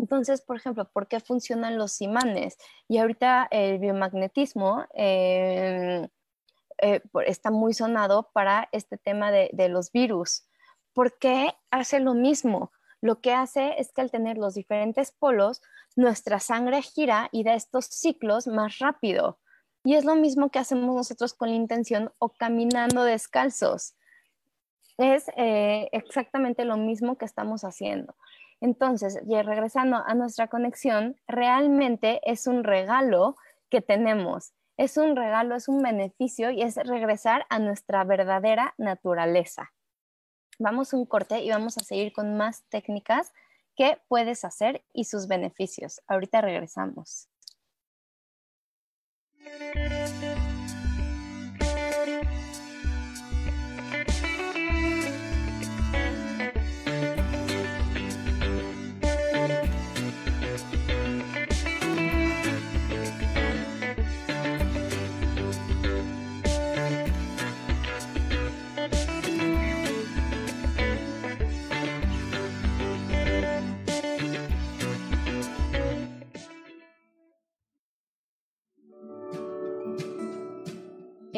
[0.00, 2.56] Entonces, por ejemplo, ¿por qué funcionan los imanes?
[2.88, 6.08] Y ahorita el biomagnetismo em,
[6.78, 10.46] eh, está muy sonado para este tema de, los virus.
[10.94, 12.72] ¿Por qué hace lo mismo?
[13.02, 15.60] Lo que hace es que al tener los diferentes polos,
[15.96, 19.38] nuestra sangre gira y da estos ciclos más rápido.
[19.84, 23.96] Y es lo mismo que hacemos nosotros con la intención o caminando descalzos.
[24.96, 28.14] Es eh, exactamente lo mismo que estamos haciendo.
[28.60, 33.36] Entonces, y regresando a nuestra conexión, realmente es un regalo
[33.70, 34.52] que tenemos.
[34.76, 39.72] Es un regalo, es un beneficio y es regresar a nuestra verdadera naturaleza.
[40.58, 43.32] Vamos un corte y vamos a seguir con más técnicas
[43.76, 46.02] que puedes hacer y sus beneficios.
[46.06, 47.28] Ahorita regresamos.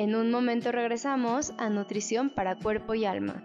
[0.03, 3.45] En un momento regresamos a nutrición para cuerpo y alma.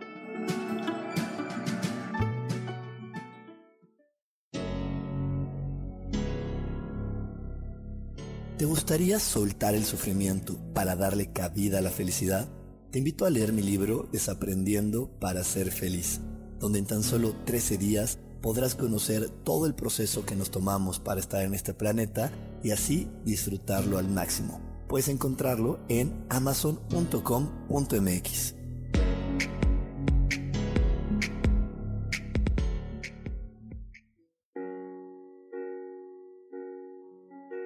[8.57, 12.47] ¿Te gustaría soltar el sufrimiento para darle cabida a la felicidad?
[12.89, 16.21] Te invito a leer mi libro Desaprendiendo para ser feliz,
[16.59, 21.19] donde en tan solo 13 días podrás conocer todo el proceso que nos tomamos para
[21.19, 22.31] estar en este planeta
[22.63, 24.66] y así disfrutarlo al máximo.
[24.87, 28.55] Puedes encontrarlo en amazon.com.mx.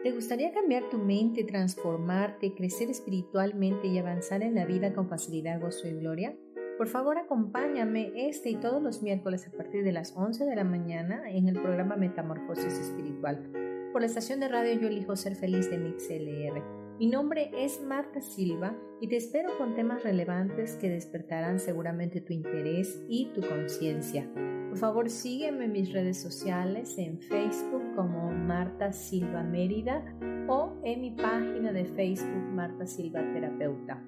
[0.03, 5.61] ¿Te gustaría cambiar tu mente, transformarte, crecer espiritualmente y avanzar en la vida con facilidad,
[5.61, 6.35] gozo y gloria?
[6.79, 10.63] Por favor, acompáñame este y todos los miércoles a partir de las 11 de la
[10.63, 13.47] mañana en el programa Metamorfosis Espiritual
[13.91, 16.80] por la estación de radio Yo elijo ser feliz de MixLR.
[17.01, 22.31] Mi nombre es Marta Silva y te espero con temas relevantes que despertarán seguramente tu
[22.31, 24.31] interés y tu conciencia.
[24.69, 30.05] Por favor, sígueme en mis redes sociales en Facebook como Marta Silva Mérida
[30.47, 33.99] o en mi página de Facebook Marta Silva Terapeuta.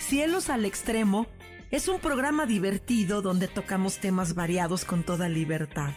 [0.00, 1.24] Cielos al extremo
[1.74, 5.90] es un programa divertido donde tocamos temas variados con toda libertad.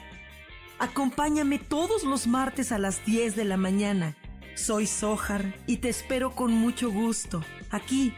[0.80, 4.18] Acompáñame todos los martes a las 10 de la mañana.
[4.56, 8.12] Soy Sojar y te espero con mucho gusto aquí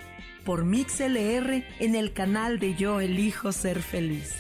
[0.46, 4.34] por MixLR en el canal de Yo Elijo Ser Feliz.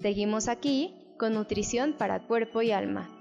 [0.00, 3.19] Seguimos aquí con nutrición para cuerpo y alma.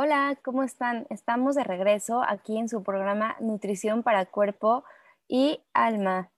[0.00, 1.08] Hola, ¿cómo están?
[1.10, 4.84] Estamos de regreso aquí en su programa Nutrición para Cuerpo
[5.26, 6.30] y Alma.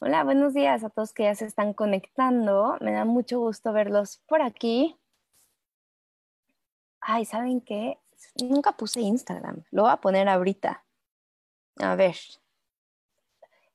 [0.00, 2.76] Hola, buenos días a todos que ya se están conectando.
[2.80, 4.98] Me da mucho gusto verlos por aquí.
[7.00, 8.00] Ay, ¿saben qué?
[8.42, 9.62] Nunca puse Instagram.
[9.70, 10.84] Lo voy a poner ahorita.
[11.78, 12.16] A ver.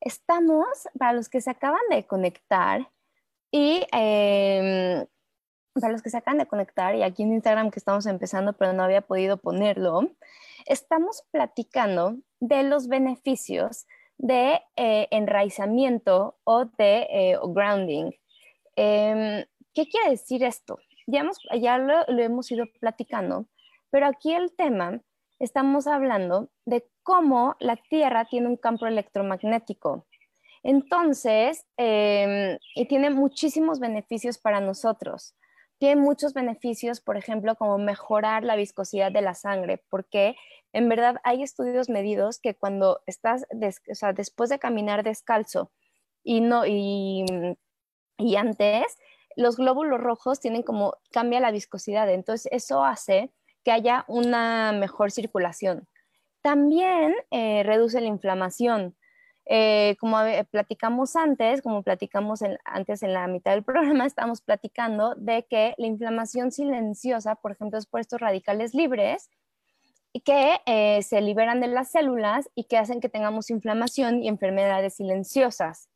[0.01, 0.67] Estamos,
[0.99, 2.91] para los que se acaban de conectar
[3.49, 5.05] y em,
[5.73, 8.73] para los que se acaban de conectar y aquí en Instagram que estamos empezando, pero
[8.73, 10.11] no había podido ponerlo,
[10.65, 13.85] estamos platicando de los beneficios
[14.17, 18.11] de eh, enraizamiento o de eh, grounding.
[18.75, 20.77] Em, ¿Qué quiere decir esto?
[21.07, 23.47] Ya, lo hemos ido platicando,
[23.89, 25.01] pero aquí el tema,
[25.39, 30.05] estamos hablando de cómo la Tierra tiene un campo electromagnético.
[30.63, 35.35] Entonces, em, y tiene muchísimos beneficios para nosotros.
[35.81, 40.35] Tiene muchos beneficios, por ejemplo, como mejorar la viscosidad de la sangre, porque
[40.73, 45.71] en verdad hay estudios medidos que cuando estás, o sea, después de caminar descalzo
[46.23, 47.25] y no y,
[48.37, 48.95] antes,
[49.35, 53.31] los glóbulos rojos tienen como cambia la viscosidad, entonces eso hace
[53.63, 55.87] que haya una mejor circulación.
[56.43, 58.95] También eh, reduce la inflamación.
[59.53, 60.15] Eh, como
[60.49, 65.87] platicamos antes, como platicamos antes en la mitad del programa, estamos platicando de que la
[65.87, 69.29] inflamación silenciosa, por ejemplo, es por estos radicales libres
[70.23, 74.93] que eh, se liberan de las células y que hacen que tengamos inflamación y enfermedades
[74.93, 75.89] silenciosas.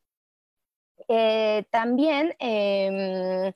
[1.08, 3.53] Eh, también, em,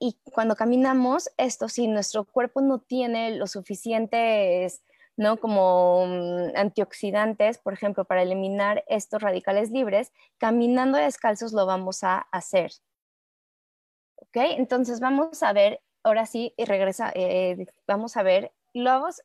[0.00, 4.82] y cuando caminamos, esto si nuestro cuerpo no tiene los suficientes
[5.18, 5.36] ¿no?
[5.36, 12.18] Como mm, antioxidantes, por ejemplo, para eliminar estos radicales libres, caminando descalzos lo vamos a
[12.30, 12.70] hacer.
[14.14, 14.36] ¿Ok?
[14.36, 18.52] Entonces vamos a ver, ahora sí, y regresa, eh, vamos a ver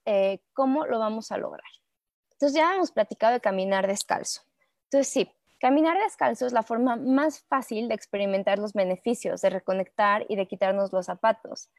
[0.05, 1.69] eh, cómo lo vamos a lograr.
[2.31, 4.41] Entonces ya hemos platicado de caminar descalzo.
[4.85, 10.25] Entonces sí, caminar descalzo es la forma más fácil de experimentar los beneficios, de reconectar
[10.27, 11.69] y de quitarnos los zapatos.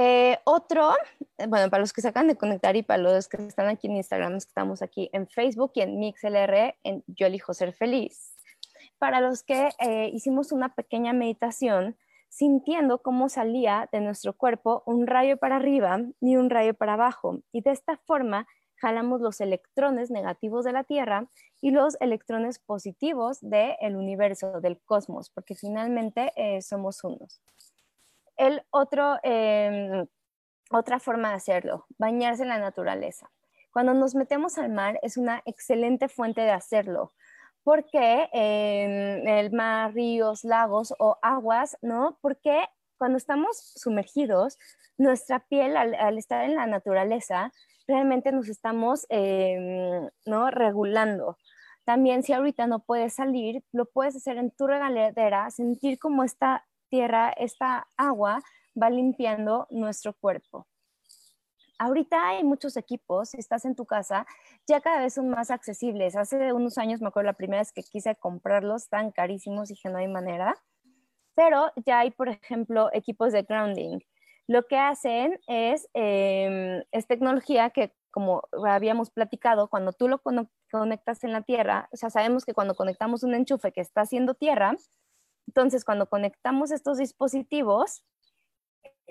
[0.00, 0.92] Eh, otro,
[1.48, 3.96] bueno, para los que se acaban de conectar y para los que están aquí en
[3.96, 8.36] Instagram, estamos aquí en Facebook y en MixLR, en Yo elijo ser feliz.
[9.00, 11.96] Para los que eh, hicimos una pequeña meditación,
[12.28, 17.40] sintiendo cómo salía de nuestro cuerpo un rayo para arriba y un rayo para abajo.
[17.50, 18.46] Y de esta forma
[18.76, 21.26] jalamos los electrones negativos de la Tierra
[21.60, 27.40] y los electrones positivos del universo, del cosmos, porque finalmente eh, somos unos.
[28.38, 30.06] El otro, em,
[30.70, 33.30] otra forma de hacerlo, bañarse en la naturaleza.
[33.72, 37.12] Cuando nos metemos al mar es una excelente fuente de hacerlo,
[37.64, 42.18] porque en el mar, ríos, lagos o aguas, ¿no?
[42.22, 42.64] Porque
[42.96, 44.58] cuando estamos sumergidos,
[44.96, 47.52] nuestra piel al, estar en la naturaleza,
[47.86, 50.50] realmente nos estamos, em, ¿no?
[50.50, 51.36] Regulando.
[51.84, 56.67] También si ahorita no puedes salir, lo puedes hacer en tu regaladera, sentir cómo está
[56.88, 58.42] tierra, esta agua
[58.80, 60.66] va limpiando nuestro cuerpo.
[61.80, 64.26] Ahorita hay muchos equipos, si estás en tu casa,
[64.66, 66.16] ya cada vez son más accesibles.
[66.16, 69.98] Hace unos años, me acuerdo la primera vez que quise comprarlos, tan carísimos, dije no
[69.98, 70.56] hay manera.
[71.36, 74.00] Pero ya hay, por ejemplo, equipos de grounding.
[74.48, 80.20] Lo que hacen es, em, es tecnología que, como habíamos platicado, cuando tú lo
[80.72, 84.34] conectas en la tierra, o sea, sabemos que cuando conectamos un enchufe que está haciendo
[84.34, 84.74] tierra,
[85.48, 88.04] entonces, cuando conectamos estos dispositivos,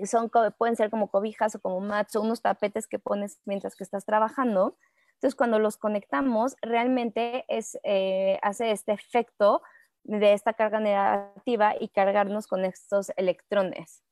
[0.05, 3.83] son, pueden ser como cobijas o como mats o unos tapetes que pones mientras que
[3.83, 4.77] estás trabajando.
[5.15, 9.63] Entonces, cuando los conectamos, realmente es, eh, hace este efecto
[10.03, 14.03] de esta carga negativa y cargarnos con estos electrones.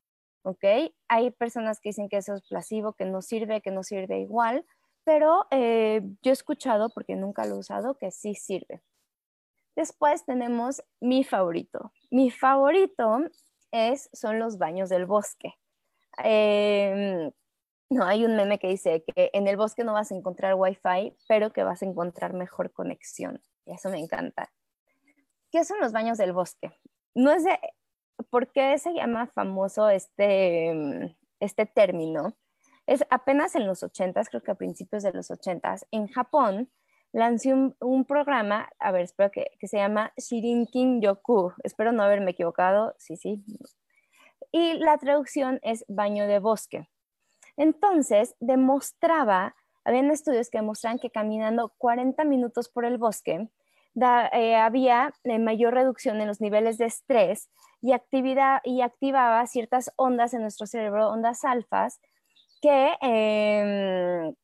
[0.41, 0.63] ¿Ok?
[1.07, 4.65] Hay personas que dicen que eso es placebo, que no sirve, que no sirve igual,
[5.03, 8.81] pero eh, yo he escuchado, porque nunca lo he usado, que sí sirve.
[9.75, 11.91] Después tenemos mi favorito.
[12.15, 13.25] Mi favorito
[13.71, 15.55] es, son los baños del bosque.
[16.19, 17.29] Em,
[17.89, 21.13] no, hay un meme que dice que en el bosque no vas a encontrar wifi,
[21.27, 23.41] pero que vas a encontrar mejor conexión.
[23.65, 24.49] Y eso me encanta.
[25.51, 26.71] ¿Qué son los baños del bosque?
[27.15, 27.59] No es de,
[28.29, 32.37] ¿por qué se llama famoso este, este término?
[32.87, 36.71] Es apenas en los 80 creo que a principios de los 80 en Japón
[37.15, 41.53] lancé un, programa, a ver, espero que, que, se llama Shirinkin Yoku.
[41.63, 43.41] Espero no haberme equivocado, sí, sí.
[44.51, 46.89] Y la traducción es baño de bosque.
[47.55, 49.55] Entonces, demostraba,
[49.85, 53.49] habían estudios que demostraban que caminando 40 minutos por el bosque,
[54.33, 57.49] eh, había eh, mayor reducción en los niveles de estrés
[57.81, 62.01] y, actividad, y activaba ciertas ondas en nuestro cerebro, ondas alfas,
[62.61, 64.35] que em,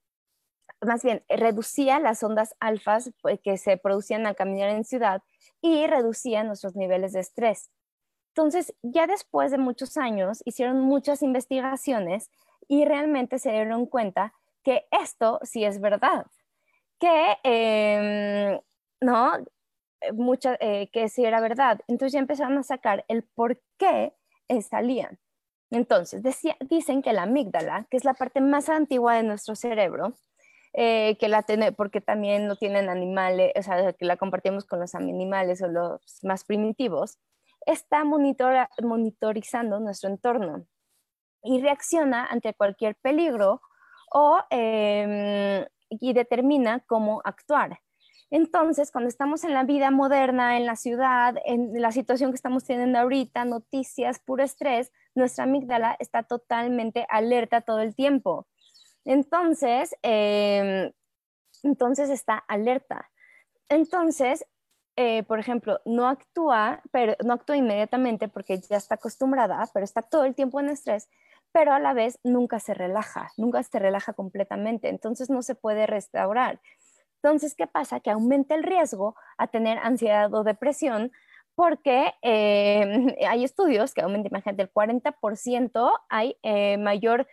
[0.82, 5.22] más bien, reducía las ondas alfas pues, que se producían al caminar en ciudad
[5.62, 7.70] y reducía nuestros niveles de estrés.
[8.30, 12.30] Entonces, ya después de muchos años, hicieron muchas investigaciones
[12.68, 16.26] y realmente se dieron cuenta que esto sí es verdad,
[17.00, 18.60] que em,
[19.02, 19.34] no,
[20.60, 21.82] eh, que sí era verdad.
[21.88, 24.14] Entonces ya empezaron a sacar el por qué
[24.62, 25.20] salían.
[25.70, 26.22] Entonces,
[26.60, 30.16] dicen que la amígdala, que es la parte más antigua de nuestro cerebro,
[30.74, 34.80] eh, que la tiene, porque también lo tienen animales, o sea, que la compartimos con
[34.80, 37.20] los animales o los más primitivos,
[37.66, 40.66] está monitorizando nuestro entorno
[41.44, 43.62] y reacciona ante cualquier peligro
[44.14, 47.80] o, em, y determina cómo actuar.
[48.30, 52.64] Entonces, cuando estamos en la vida moderna, en la ciudad, en la situación que estamos
[52.64, 58.48] teniendo ahorita, noticias, puro estrés, nuestra amígdala está totalmente alerta todo el tiempo.
[59.06, 60.92] Entonces, em,
[61.64, 63.10] entonces está alerta.
[63.70, 64.46] Entonces,
[64.98, 70.02] eh, por ejemplo, no actúa, pero no actúa inmediatamente porque ya está acostumbrada, pero está
[70.02, 71.10] todo el tiempo en estrés,
[71.52, 75.88] pero a la vez nunca se relaja, nunca se relaja completamente, entonces no se puede
[75.88, 76.60] restaurar.
[77.24, 78.00] Entonces, ¿qué pasa?
[78.00, 81.12] Que aumenta el riesgo a tener ansiedad o depresión
[81.56, 87.28] porque eh, hay estudios que aumentan, imagínate, el 40% hay eh, mayor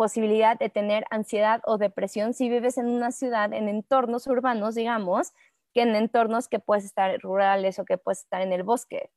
[0.00, 5.34] posibilidad de tener ansiedad o depresión si vives en una ciudad, en entornos urbanos, digamos,
[5.74, 9.10] que en entornos que puedes estar rurales o que puedes estar en el bosque.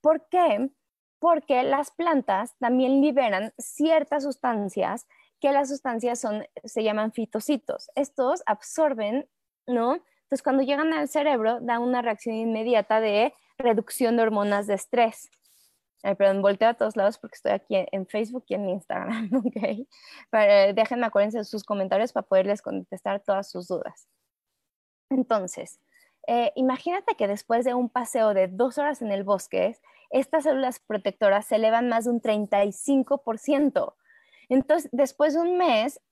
[0.00, 0.70] ¿Por qué?
[1.20, 5.06] Porque las plantas también liberan ciertas sustancias
[5.40, 7.88] que las sustancias son, se llaman fitocitos.
[7.94, 9.28] Estos absorben,
[9.68, 10.02] ¿no?
[10.24, 15.30] Entonces, cuando llegan al cerebro, da una reacción inmediata de reducción de hormonas de estrés.
[16.04, 19.86] Ay, perdón, volteo a todos lados porque estoy aquí en Facebook y en Instagram, ¿ok?
[20.30, 24.06] Pero déjenme acuérdense de sus comentarios para poderles contestar todas sus dudas.
[25.08, 25.80] Entonces,
[26.26, 29.78] eh, imagínate que después de un paseo de dos horas en el bosque,
[30.10, 33.94] estas células protectoras se elevan más de un 35%.
[34.50, 36.02] Entonces, después de un mes,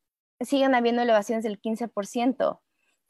[0.40, 2.61] siguen habiendo elevaciones del 15%.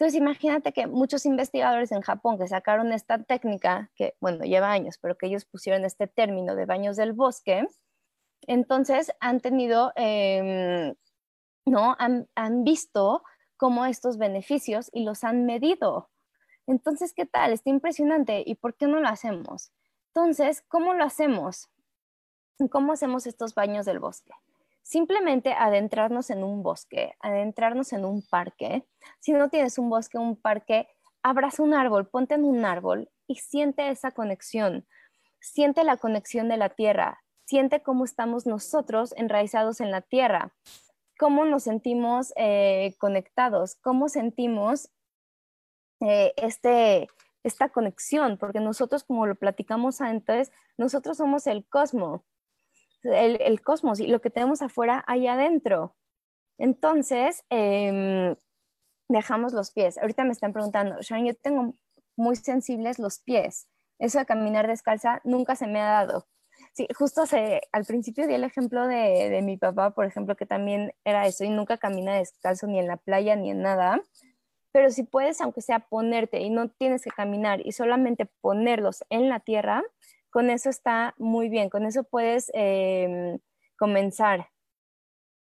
[0.02, 4.98] Entonces, imagínate que muchos investigadores en Japón que sacaron esta técnica, que, bueno, lleva años,
[5.00, 7.68] pero que ellos pusieron este término de baños del bosque,
[8.48, 10.96] entonces han tenido, em,
[11.66, 11.94] ¿no?
[12.00, 13.22] Han, han visto
[13.56, 16.10] cómo estos beneficios y los han medido.
[16.66, 17.52] Entonces, ¿qué tal?
[17.52, 18.42] Está impresionante.
[18.44, 19.70] ¿Y por qué no lo hacemos?
[20.08, 21.70] Entonces, ¿cómo lo hacemos?
[22.72, 24.32] ¿Cómo hacemos estos baños del bosque?
[24.82, 28.84] Simplemente adentrarnos en un bosque, adentrarnos en un parque.
[29.20, 30.88] Si no tienes un bosque, un parque,
[31.22, 34.86] abraza un árbol, ponte en un árbol y siente esa conexión.
[35.40, 37.22] Siente la conexión de la tierra.
[37.46, 40.52] Siente cómo estamos nosotros enraizados en la tierra.
[41.18, 44.90] Cómo nos sentimos eh, conectados, cómo sentimos
[46.00, 47.08] eh, este,
[47.44, 52.22] esta conexión, porque nosotros, como lo platicamos antes, nosotros somos el cosmos,
[53.04, 55.96] el, cosmos y lo que tenemos afuera hay adentro.
[56.58, 58.36] Entonces, em,
[59.08, 59.98] dejamos los pies.
[59.98, 61.74] Ahorita me están preguntando, Sharon, yo tengo
[62.16, 63.68] muy sensibles los pies.
[63.98, 66.26] Eso de caminar descalza nunca se me ha dado.
[66.74, 67.24] Sí, justo
[67.72, 71.44] al principio di el ejemplo de, de, mi papá, por ejemplo, que también era eso
[71.44, 74.02] y nunca camina descalzo ni en la playa ni en nada
[74.72, 79.28] pero si puedes, aunque sea ponerte y no tienes que caminar y solamente ponerlos en
[79.28, 79.84] la tierra,
[80.32, 83.38] con eso está muy bien, con eso puedes em,
[83.78, 84.48] comenzar.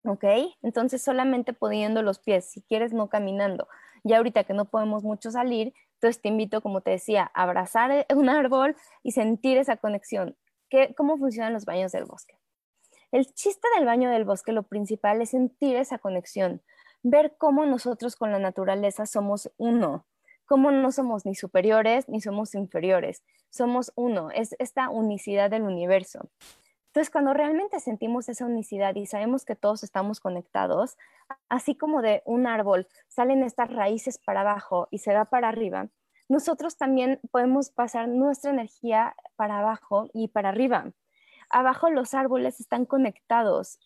[0.05, 0.25] ¿Ok?
[0.63, 3.69] Entonces solamente poniendo los pies, si quieres no caminando.
[4.03, 8.07] Ya ahorita que no podemos mucho salir, entonces te invito, como te decía, a abrazar
[8.15, 10.37] un árbol y sentir esa conexión.
[10.69, 12.37] ¿Qué, ¿Cómo funcionan los baños del bosque?
[13.13, 16.61] El chiste del baño del bosque, lo principal es sentir esa conexión
[17.05, 20.07] ver cómo nosotros con la naturaleza somos uno,
[20.47, 26.31] cómo no somos ni superiores ni somos inferiores, somos uno, es esta unicidad del universo.
[26.95, 30.97] Entonces, cuando realmente sentimos esa unicidad y sabemos que todos estamos conectados,
[31.49, 35.89] así como de un árbol salen estas raíces para abajo y se va para arriba,
[36.29, 40.93] nosotros también podemos pasar nuestra energía para abajo y para arriba.
[41.51, 43.79] Abajo los árboles están conectados.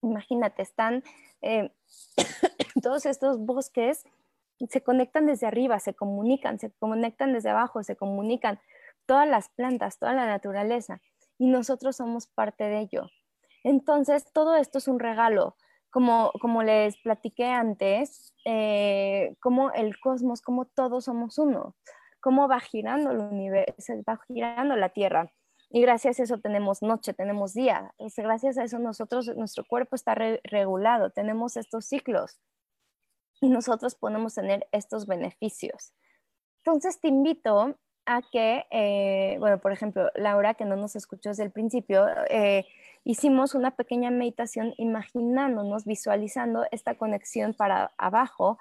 [0.00, 1.02] Imagínate, están
[1.42, 1.72] eh,
[2.82, 4.04] todos estos bosques
[4.68, 8.60] se conectan desde arriba, se comunican, se conectan desde abajo, se comunican
[9.06, 11.00] todas las plantas, toda la naturaleza,
[11.38, 13.08] y nosotros somos parte de ello.
[13.64, 15.56] Entonces, todo esto es un regalo,
[15.90, 21.74] como, como les platiqué antes, eh, como el cosmos, como todos somos uno,
[22.20, 25.32] cómo va girando el universo, va girando la Tierra.
[25.70, 27.94] Y gracias a eso tenemos noche, tenemos día.
[28.16, 32.40] Gracias a eso nosotros, nuestro cuerpo está regulado, tenemos estos ciclos
[33.40, 35.92] y nosotros podemos tener estos beneficios.
[36.64, 37.76] Entonces te invito
[38.06, 42.66] a que, eh, bueno, por ejemplo, Laura, que no nos escuchó desde el principio, eh,
[43.04, 48.58] hicimos una pequeña meditación imaginándonos, visualizando esta conexión para abajo.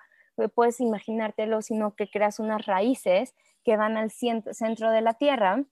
[0.55, 3.33] Puedes imaginártelo, sino que creas unas raíces
[3.65, 5.65] que van al centro de la tierra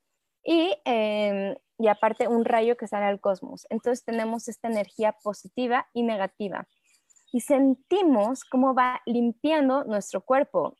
[0.43, 3.65] y, em, y aparte un rayo que sale al cosmos.
[3.69, 6.67] Entonces tenemos esta energía positiva y negativa.
[7.31, 10.75] Y sentimos cómo va limpiando nuestro cuerpo,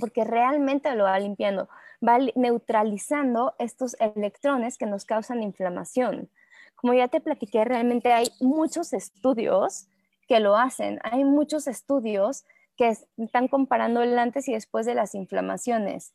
[0.00, 1.68] porque realmente lo va limpiando,
[2.06, 6.30] va neutralizando estos electrones que nos causan inflamación.
[6.74, 9.86] Como ya te platiqué, realmente hay muchos estudios
[10.28, 12.44] que lo hacen, hay muchos estudios
[12.76, 16.14] que están comparando el antes y después de las inflamaciones.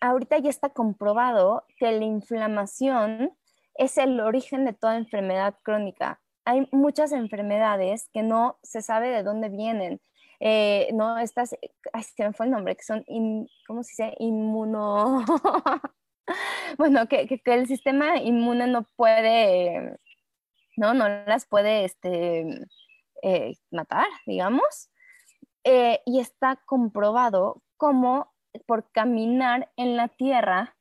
[0.00, 3.32] Ahorita ya está comprobado que la inflamación
[3.74, 6.20] es el origen de toda enfermedad crónica.
[6.46, 10.00] Hay muchas enfermedades que no se sabe de dónde vienen.
[10.40, 11.56] Eh, no, estas,
[11.92, 13.04] ay, se me fue el nombre, que son,
[13.66, 14.14] ¿cómo se dice?
[14.18, 15.24] Inmuno...
[16.78, 19.98] bueno, que, el sistema inmune no puede,
[20.76, 22.46] no, no las puede este,
[23.22, 24.88] eh, matar, digamos.
[25.64, 28.32] Eh, y está comprobado cómo
[28.66, 30.76] por caminar en la tierra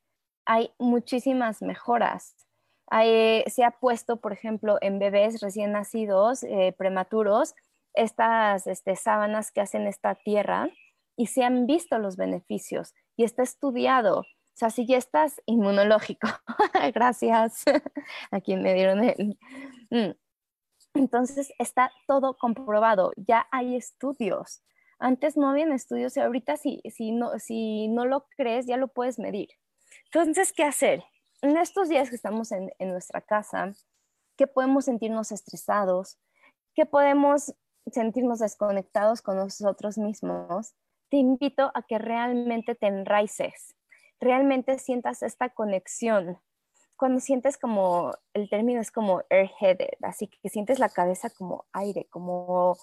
[0.46, 2.45] hay muchísimas mejoras.
[2.92, 7.56] Se ha puesto, por ejemplo, en bebés recién nacidos, eh, prematuros,
[7.94, 10.70] estas este, sábanas que hacen esta tierra
[11.16, 14.20] y se han visto los beneficios y está estudiado.
[14.20, 16.28] O sea, si ya estás inmunológico,
[16.94, 17.64] gracias
[18.32, 19.38] a quien me dieron el...
[19.90, 20.16] Mm.
[20.94, 24.64] Entonces está todo comprobado, ya hay estudios.
[24.98, 28.88] Antes no habían estudios y ahorita si, si, no, si no lo crees ya lo
[28.88, 29.50] puedes medir.
[30.06, 31.04] Entonces, ¿qué hacer?
[31.42, 33.74] En estos días que estamos en, en nuestra casa,
[34.38, 36.18] que podemos sentirnos estresados,
[36.74, 37.54] que podemos
[37.92, 40.74] sentirnos desconectados con nosotros mismos,
[41.10, 43.76] te invito a que realmente te enraices,
[44.20, 46.40] realmente sientas esta conexión.
[46.98, 52.08] Cuando sientes como, el término es como airheaded, así que sientes la cabeza como aire,
[52.10, 52.78] como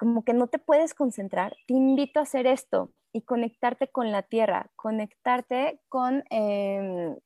[0.00, 4.22] como que no te puedes concentrar, te invito a hacer esto y conectarte con la
[4.22, 7.18] tierra, conectarte con, em,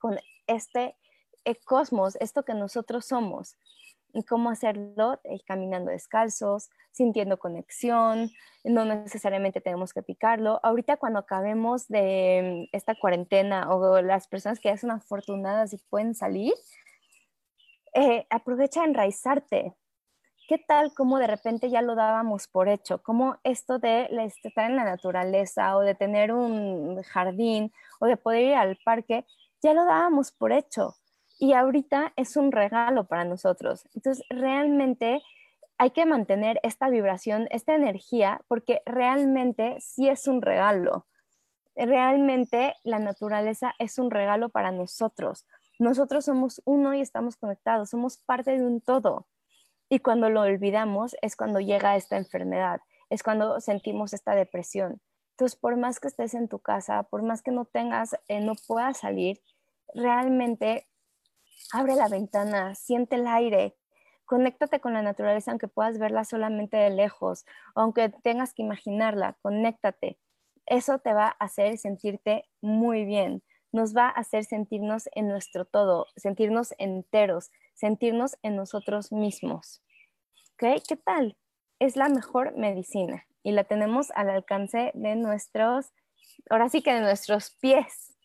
[0.00, 0.96] con este
[1.44, 3.56] eh, cosmos, esto que nosotros somos.
[4.12, 8.30] Y cómo hacerlo eh, caminando descalzos, sintiendo conexión,
[8.64, 10.58] no necesariamente tenemos que picarlo.
[10.64, 15.78] Ahorita cuando acabemos de em, esta cuarentena o las personas que ya son afortunadas y
[15.88, 16.54] pueden salir,
[17.94, 19.74] eh, aprovecha a enraizarte,
[20.48, 23.02] ¿qué tal como de repente ya lo dábamos por hecho?
[23.02, 24.08] Como esto de
[24.44, 29.24] estar en la naturaleza o de tener un jardín o de poder ir al parque,
[29.62, 30.94] ya lo dábamos por hecho.
[31.38, 33.88] Y ahorita es un regalo para nosotros.
[33.94, 35.22] Entonces, realmente
[35.78, 41.06] hay que mantener esta vibración, esta energía, porque realmente sí es un regalo.
[41.74, 45.46] Realmente la naturaleza es un regalo para nosotros.
[45.78, 49.26] Nosotros somos uno y estamos conectados, somos parte de un todo.
[49.88, 55.00] Y cuando lo olvidamos es cuando llega esta enfermedad, es cuando sentimos esta depresión.
[55.30, 58.52] Entonces, por más que estés en tu casa, por más que no tengas, eh, no
[58.68, 59.40] puedas salir,
[59.94, 60.88] realmente
[61.72, 63.76] abre la ventana, siente el aire,
[64.24, 70.18] conéctate con la naturaleza, aunque puedas verla solamente de lejos, aunque tengas que imaginarla, conéctate.
[70.66, 75.64] Eso te va a hacer sentirte muy bien, nos va a hacer sentirnos en nuestro
[75.64, 79.82] todo, sentirnos enteros, sentirnos en nosotros mismos.
[80.52, 80.82] ¿Ok?
[80.86, 81.36] ¿Qué tal?
[81.78, 85.92] Es la mejor medicina y la tenemos al alcance de nuestros,
[86.50, 88.16] ahora sí que de nuestros pies.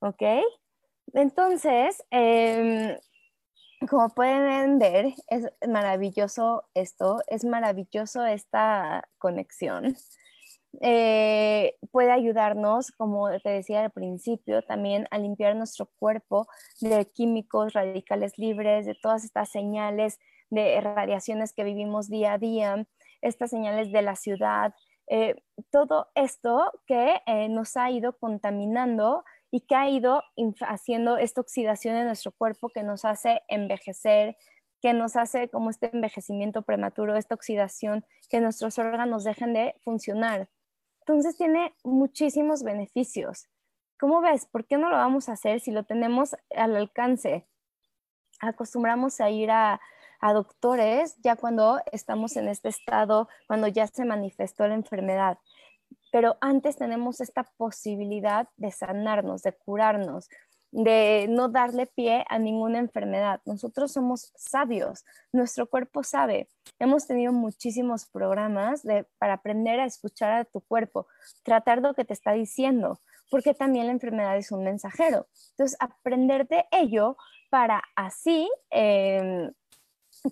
[0.00, 0.22] ¿Ok?
[1.14, 2.96] Entonces, em,
[3.88, 9.96] como pueden ver, es maravilloso esto, es maravilloso esta conexión.
[10.80, 16.48] Eh, puede ayudarnos, como te decía al principio, también a limpiar nuestro cuerpo
[16.80, 20.18] de químicos radicales libres, de todas estas señales
[20.50, 22.86] de radiaciones que vivimos día a día,
[23.22, 24.74] estas señales de la ciudad,
[25.06, 25.36] eh,
[25.70, 29.24] todo esto que eh, nos ha ido contaminando
[29.54, 30.20] y que ha ido
[30.66, 34.36] haciendo esta oxidación en nuestro cuerpo que nos hace envejecer,
[34.82, 40.50] que nos hace como este envejecimiento prematuro, esta oxidación, que nuestros órganos dejen de funcionar.
[41.02, 43.46] Entonces tiene muchísimos beneficios.
[44.00, 44.44] ¿Cómo ves?
[44.46, 47.46] ¿Por qué no lo vamos a hacer si lo tenemos al alcance?
[48.40, 49.80] Acostumbramos a ir a,
[50.20, 55.38] doctores ya cuando estamos en este estado, cuando ya se manifestó la enfermedad.
[56.14, 60.28] Pero antes tenemos esta posibilidad de sanarnos, de curarnos,
[60.70, 63.40] de no darle pie a ninguna enfermedad.
[63.46, 66.48] Nosotros somos sabios, nuestro cuerpo sabe.
[66.78, 68.84] Hemos tenido muchísimos programas
[69.18, 71.08] para aprender a escuchar a tu cuerpo,
[71.42, 75.26] tratar lo que te está diciendo, porque también la enfermedad es un mensajero.
[75.50, 77.16] Entonces, aprender de ello
[77.50, 79.52] para así em,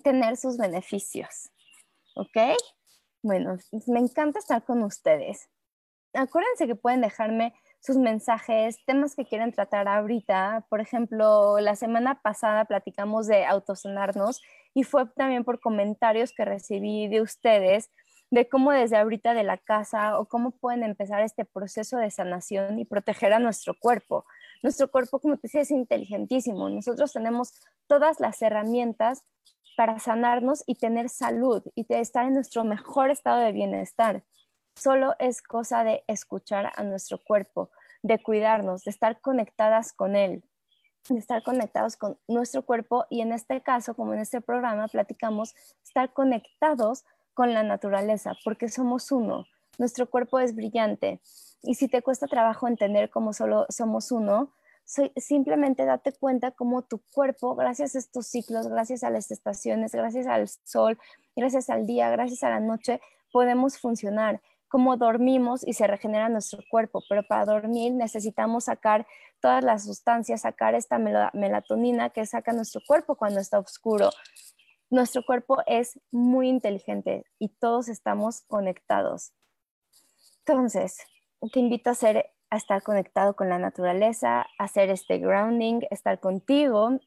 [0.01, 1.51] tener sus beneficios.
[2.15, 2.37] ¿Ok?
[3.21, 3.57] Bueno,
[3.87, 5.49] me encanta estar con ustedes.
[6.13, 10.65] Acuérdense que pueden dejarme sus mensajes, temas que quieren tratar ahorita.
[10.69, 14.41] Por ejemplo, la semana pasada platicamos de autosanarnos
[14.73, 17.89] y fue también por comentarios que recibí de ustedes
[18.33, 22.79] de cómo desde ahorita de la casa o cómo pueden empezar este proceso de sanación
[22.79, 24.25] y proteger a nuestro cuerpo.
[24.63, 26.67] Nuestro cuerpo, como te decía, es inteligentísimo.
[26.67, 27.53] Nosotros tenemos
[27.85, 29.23] todas las herramientas
[29.77, 34.23] para sanarnos y tener salud y estar en nuestro mejor estado de bienestar.
[34.75, 37.69] Solo es cosa de escuchar a nuestro cuerpo,
[38.01, 40.43] de cuidarnos, de estar conectadas con él,
[41.09, 45.53] de estar conectados con nuestro cuerpo y en este caso, como en este programa, platicamos,
[45.83, 49.45] estar conectados con la naturaleza, porque somos uno.
[49.77, 51.19] Nuestro cuerpo es brillante.
[51.63, 54.53] Y si te cuesta trabajo entender cómo solo somos uno,
[55.15, 60.27] simplemente date cuenta cómo tu cuerpo, gracias a estos ciclos, gracias a las estaciones, gracias
[60.27, 60.99] al sol,
[61.35, 62.99] gracias al día, gracias a la noche,
[63.31, 64.41] podemos funcionar
[64.73, 69.05] cómo dormimos y se regenera nuestro cuerpo, pero para dormir necesitamos sacar
[69.39, 74.09] todas las sustancias, sacar esta melatonina que saca nuestro cuerpo cuando está oscuro,
[74.89, 79.33] nuestro cuerpo es muy inteligente y todos estamos conectados.
[80.39, 80.97] Entonces,
[81.51, 81.93] te invito a,
[82.49, 86.97] a estar conectado con la naturaleza, hacer este grounding, estar contigo.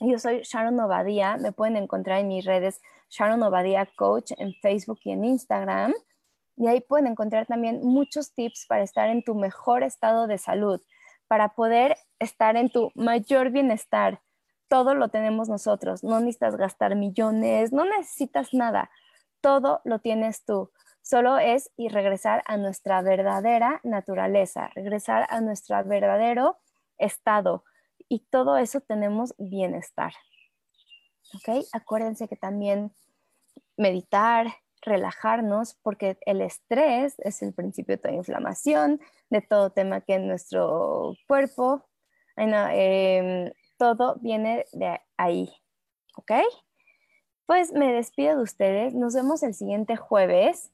[0.00, 4.98] Yo soy Sharon Obadía, me pueden encontrar en mis redes Sharon Obadía Coach en Facebook
[5.04, 5.94] y en Instagram.
[6.60, 10.78] Y ahí pueden encontrar también muchos tips para estar en tu mejor estado de salud,
[11.26, 14.20] para poder estar en tu mayor bienestar,
[14.68, 18.90] todo lo tenemos nosotros, no necesitas gastar millones, no necesitas nada,
[19.40, 20.70] todo lo tienes tú.
[21.00, 26.58] Solo es y regresar a nuestra verdadera naturaleza, regresar a nuestro verdadero
[26.98, 27.64] estado.
[28.06, 30.12] Y todo eso tenemos bienestar.
[31.34, 31.64] ¿Ok?
[31.72, 32.92] Acuérdense que también
[33.78, 34.48] meditar,
[34.82, 40.28] relajarnos, porque el estrés es el principio de toda inflamación, de todo tema que en
[40.28, 41.84] nuestro cuerpo.
[42.36, 45.50] Em, todo viene de ahí,
[46.16, 46.32] ¿ok?
[47.46, 50.70] Pues me despido de ustedes, nos vemos el siguiente jueves.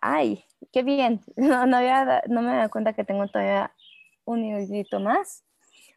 [0.00, 1.78] Ay, qué bien, no, no,
[2.28, 3.72] no me he dado cuenta que tengo todavía
[4.24, 5.44] un minutito más,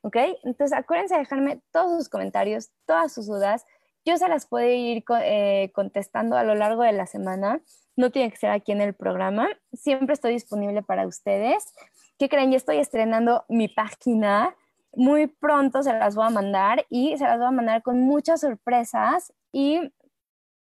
[0.01, 0.17] ¿ok?
[0.43, 3.65] Entonces acuérdense de dejarme todos sus comentarios, todas sus dudas.
[4.05, 7.61] Yo se las puedo ir eh, contestando a lo largo de la semana.
[7.95, 9.49] No tiene que ser aquí en el programa.
[9.71, 11.65] Siempre estoy disponible para ustedes.
[12.17, 12.51] ¿Qué creen?
[12.51, 14.55] Ya estoy estrenando mi página
[14.95, 18.41] muy pronto se las voy a mandar y se las voy a mandar con muchas
[18.41, 19.79] sorpresas y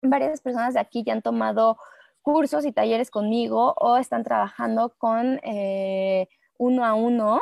[0.02, 1.78] varias personas de aquí ya han tomado
[2.22, 6.28] cursos y talleres conmigo o están trabajando con eh,
[6.58, 7.40] uno a uno,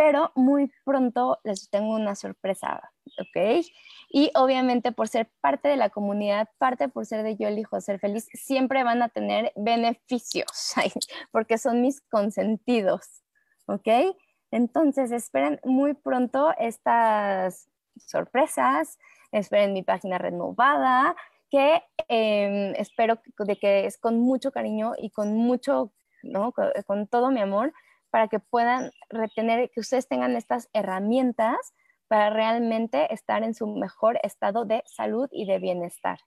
[0.00, 3.66] pero muy pronto les tengo una sorpresa, ¿ok?
[4.08, 7.98] Y obviamente por ser parte de la comunidad, parte por ser de Yo elijo ser
[7.98, 10.72] feliz, siempre van a tener beneficios,
[11.32, 13.22] porque son mis consentidos,
[13.66, 14.16] ¿ok?
[14.50, 18.98] Entonces, esperen muy pronto estas sorpresas,
[19.32, 21.14] esperen mi página renovada,
[21.50, 25.92] que em, espero de que es con mucho cariño y con mucho,
[26.22, 26.54] ¿no?
[26.86, 27.74] con, todo mi amor,
[28.10, 31.56] para que puedan retener, que ustedes tengan estas herramientas
[32.08, 36.18] para realmente estar en su mejor estado de salud y de bienestar.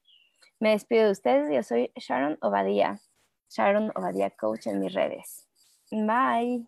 [0.60, 3.02] Me despido de ustedes, yo soy Sharon Obadía,
[3.50, 5.48] Sharon Obadía Coach en mis redes.
[5.92, 6.68] Bye.